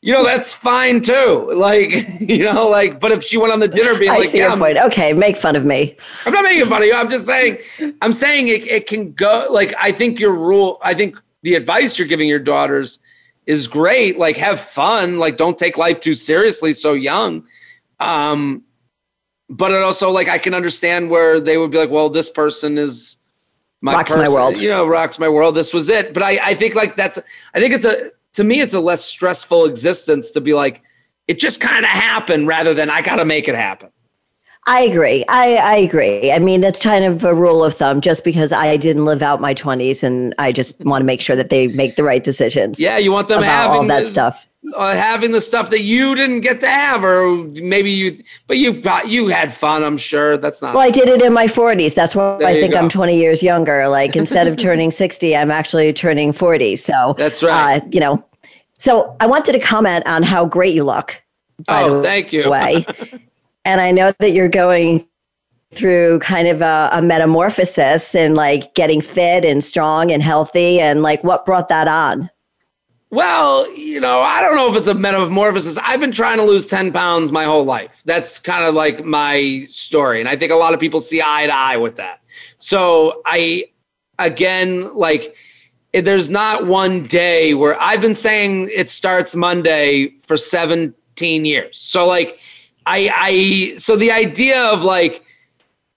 [0.05, 1.51] you know that's fine too.
[1.65, 4.39] Like you know, like but if she went on the dinner being I like, see
[4.39, 4.77] yeah, your point.
[4.77, 5.97] Okay, make fun of me.
[6.27, 6.95] I'm not making fun of you.
[6.95, 7.59] I'm just saying.
[8.03, 9.47] I'm saying it, it can go.
[9.51, 10.79] Like I think your rule.
[10.83, 12.99] I think the advice you're giving your daughters
[13.47, 14.19] is great.
[14.19, 15.19] Like have fun.
[15.19, 17.47] Like don't take life too seriously so young.
[18.01, 18.65] Um,
[19.51, 22.79] but it also like I can understand where they would be like, well, this person
[22.79, 23.19] is
[23.83, 24.59] my rocks person, my world.
[24.59, 25.55] You know, rocks my world.
[25.55, 26.15] This was it.
[26.15, 27.19] But I I think like that's
[27.55, 30.83] I think it's a to me, it's a less stressful existence to be like,
[31.29, 33.91] it just kind of happened rather than I got to make it happen.
[34.67, 35.25] I agree.
[35.29, 36.33] I, I agree.
[36.33, 39.41] I mean, that's kind of a rule of thumb just because I didn't live out
[39.41, 42.81] my 20s and I just want to make sure that they make the right decisions.
[42.81, 44.49] Yeah, you want them about having all that the, stuff.
[44.75, 48.73] Uh, having the stuff that you didn't get to have, or maybe you, but you
[48.73, 49.83] got you had fun.
[49.85, 50.75] I'm sure that's not.
[50.75, 51.95] Well, I did it in my 40s.
[51.95, 52.79] That's why There I think go.
[52.79, 53.87] I'm 20 years younger.
[53.89, 56.77] Like instead of turning 60, I'm actually turning 40.
[56.77, 57.83] So That's right.
[57.83, 58.27] Uh, you know,
[58.79, 61.23] so I wanted to comment on how great you look.
[61.67, 62.49] By Oh, the thank you.
[62.49, 62.87] way,
[63.65, 65.07] and I know that you're going
[65.73, 71.03] through kind of a, a metamorphosis and like getting fit and strong and healthy and
[71.03, 72.31] like what brought that on
[73.11, 75.79] Well, you know, I don't know if it's a metamorphosis.
[75.79, 78.03] I've been trying to lose 10 pounds my whole life.
[78.05, 80.21] That's kind of like my story.
[80.21, 82.23] And I think a lot of people see eye to eye with that.
[82.59, 83.67] So I,
[84.19, 85.37] again, like,
[85.93, 91.79] eh, there's not one day where I've been saying it starts Monday for 17 years.
[91.79, 92.39] So, like,
[92.87, 95.25] I, I, so the idea of like,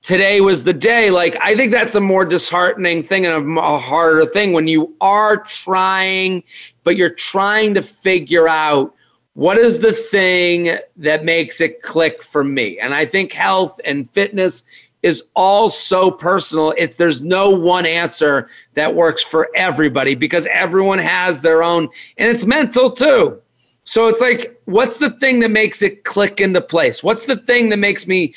[0.02, 1.10] today was the day.
[1.10, 5.38] Like, I think that's a more disheartening thing and a harder thing when you are
[5.44, 6.44] trying,
[6.84, 8.94] but you're trying to figure out
[9.34, 12.80] what is the thing that makes it click for me.
[12.80, 14.64] And I think health and fitness
[15.04, 16.74] is all so personal.
[16.78, 22.30] It's there's no one answer that works for everybody because everyone has their own, and
[22.30, 23.42] it's mental too.
[23.88, 27.02] So it's like, what's the thing that makes it click into place?
[27.02, 28.36] What's the thing that makes me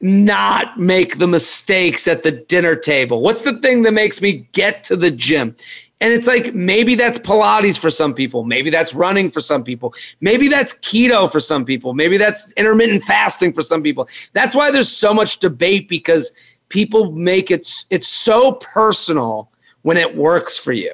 [0.00, 3.22] not make the mistakes at the dinner table?
[3.22, 5.54] What's the thing that makes me get to the gym?
[6.00, 8.42] And it's like maybe that's Pilates for some people.
[8.42, 9.94] Maybe that's running for some people.
[10.20, 11.94] Maybe that's keto for some people.
[11.94, 14.08] Maybe that's intermittent fasting for some people.
[14.32, 16.32] That's why there's so much debate because
[16.68, 19.52] people make it it's so personal
[19.82, 20.92] when it works for you.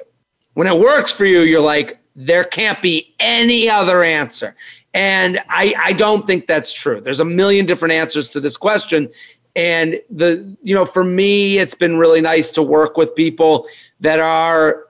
[0.53, 4.55] When it works for you, you're like there can't be any other answer.
[4.93, 6.99] And I, I don't think that's true.
[6.99, 9.09] There's a million different answers to this question.
[9.55, 13.67] And the, you know, for me, it's been really nice to work with people
[14.01, 14.85] that are,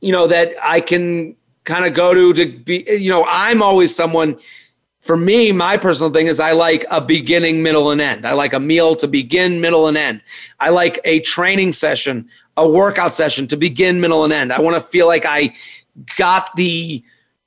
[0.00, 3.94] you know, that I can kind of go to to be, you know, I'm always
[3.94, 4.36] someone,
[5.00, 8.26] for me, my personal thing is I like a beginning, middle, and end.
[8.26, 10.22] I like a meal to begin, middle, and end.
[10.60, 14.52] I like a training session, a workout session to begin, middle, and end.
[14.52, 15.54] I want to feel like I
[16.16, 17.02] got the,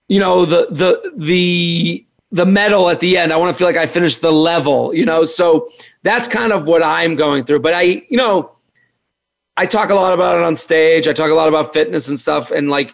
[0.08, 3.32] you know, the the the the medal at the end.
[3.32, 5.24] I want to feel like I finished the level, you know.
[5.24, 5.70] So
[6.04, 7.60] that's kind of what I'm going through.
[7.60, 8.52] But I, you know,
[9.56, 11.08] I talk a lot about it on stage.
[11.08, 12.94] I talk a lot about fitness and stuff, and like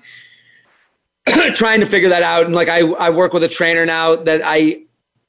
[1.53, 2.45] trying to figure that out.
[2.45, 4.81] And like I, I work with a trainer now that I,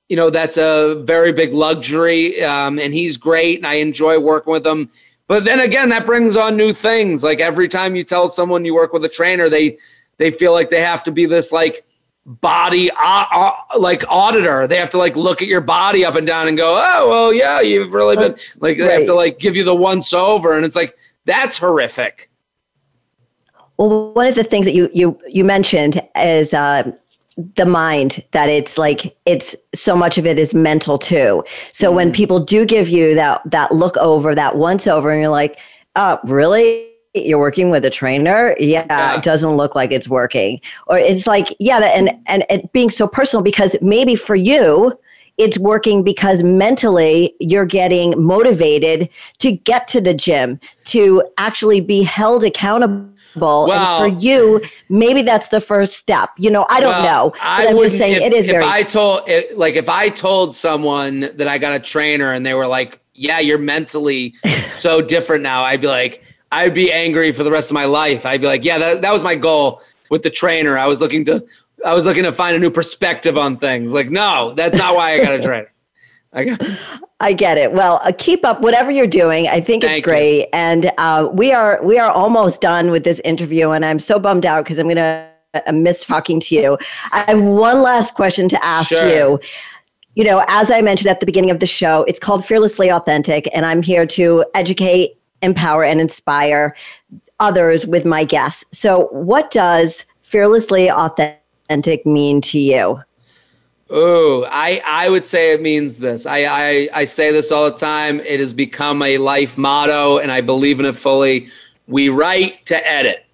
[0.08, 4.52] you know, that's a very big luxury, um, and he's great, and I enjoy working
[4.52, 4.90] with him.
[5.26, 7.24] But then again, that brings on new things.
[7.24, 9.78] Like every time you tell someone you work with a trainer, they
[10.18, 11.84] they feel like they have to be this like
[12.26, 14.66] body uh, uh, like auditor.
[14.66, 17.32] They have to like look at your body up and down and go, oh well,
[17.32, 20.64] yeah, you've really been like they have to like give you the once over, and
[20.64, 22.30] it's like that's horrific.
[23.76, 26.90] Well, one of the things that you you you mentioned is uh,
[27.36, 28.24] the mind.
[28.32, 31.44] That it's like it's so much of it is mental too.
[31.72, 35.30] So when people do give you that that look over, that once over, and you're
[35.30, 35.58] like,
[35.96, 36.93] "Uh, really?
[37.14, 38.54] You're working with a trainer?
[38.58, 39.16] Yeah, Yeah.
[39.16, 43.06] it doesn't look like it's working." Or it's like, yeah, and and it being so
[43.06, 44.98] personal because maybe for you.
[45.36, 49.08] It's working because mentally you're getting motivated
[49.40, 53.72] to get to the gym, to actually be held accountable Well-
[54.04, 56.30] and for you, maybe that's the first step.
[56.38, 57.30] You know, I don't Well, know.
[57.32, 59.88] But I I'm just saying if, it is if very I told it, like if
[59.88, 64.34] I told someone that I got a trainer and they were like yeah, you're mentally
[64.70, 65.62] so different now.
[65.64, 66.22] I'd be like,
[66.54, 68.24] I'd be angry for the rest of my life.
[68.24, 70.78] I'd be like, yeah, that, that was my goal with the trainer.
[70.78, 71.44] I was looking to,
[71.84, 73.92] I was looking to find a new perspective on things.
[73.92, 75.72] Like, no, that's not why I got a trainer.
[76.32, 76.62] I got.
[77.20, 77.72] I get it.
[77.72, 79.46] Well, uh, keep up whatever you're doing.
[79.46, 80.46] I think Thank it's great, you.
[80.52, 84.44] and uh, we are we are almost done with this interview, and I'm so bummed
[84.44, 86.76] out because I'm going to uh, miss talking to you.
[87.12, 89.08] I have one last question to ask sure.
[89.08, 89.40] you.
[90.16, 93.48] You know, as I mentioned at the beginning of the show, it's called Fearlessly Authentic,
[93.54, 96.74] and I'm here to educate, empower, and inspire
[97.40, 98.64] others with my guests.
[98.72, 103.00] So, what does fearlessly authentic mean to you?
[103.90, 106.26] Oh, I, I would say it means this.
[106.26, 108.20] I, I, I say this all the time.
[108.20, 111.48] It has become a life motto, and I believe in it fully.
[111.86, 113.26] We write to edit.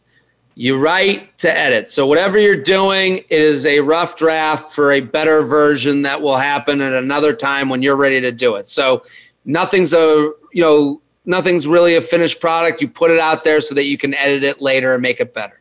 [0.57, 1.89] You write to edit.
[1.89, 6.37] So whatever you're doing it is a rough draft for a better version that will
[6.37, 8.69] happen at another time when you're ready to do it.
[8.69, 9.05] So
[9.45, 11.01] nothing's a you know
[11.31, 12.83] nothing's really a finished product.
[12.83, 15.33] You put it out there so that you can edit it later and make it
[15.33, 15.61] better.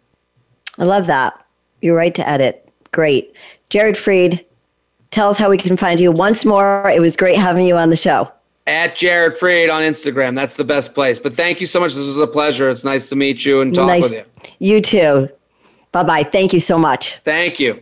[0.77, 1.45] I love that.
[1.81, 2.67] You're right to edit.
[2.91, 3.35] Great.
[3.69, 4.43] Jared Freid,
[5.11, 6.89] tell us how we can find you once more.
[6.89, 8.31] It was great having you on the show.
[8.67, 10.35] At Jared Freid on Instagram.
[10.35, 11.17] That's the best place.
[11.19, 11.95] But thank you so much.
[11.95, 12.69] This was a pleasure.
[12.69, 14.03] It's nice to meet you and talk nice.
[14.03, 14.23] with you.
[14.59, 15.29] You too.
[15.91, 16.23] Bye bye.
[16.23, 17.17] Thank you so much.
[17.19, 17.81] Thank you.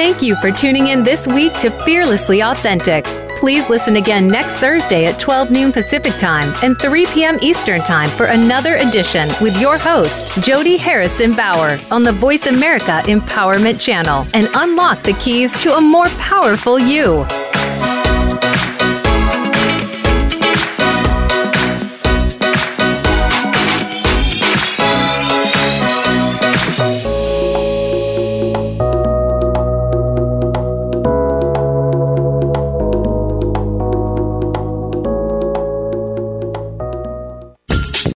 [0.00, 3.04] Thank you for tuning in this week to Fearlessly Authentic.
[3.36, 7.38] Please listen again next Thursday at 12 noon Pacific Time and 3 p.m.
[7.42, 13.02] Eastern Time for another edition with your host, Jody Harrison Bauer, on the Voice America
[13.04, 17.26] Empowerment Channel and unlock the keys to a more powerful you.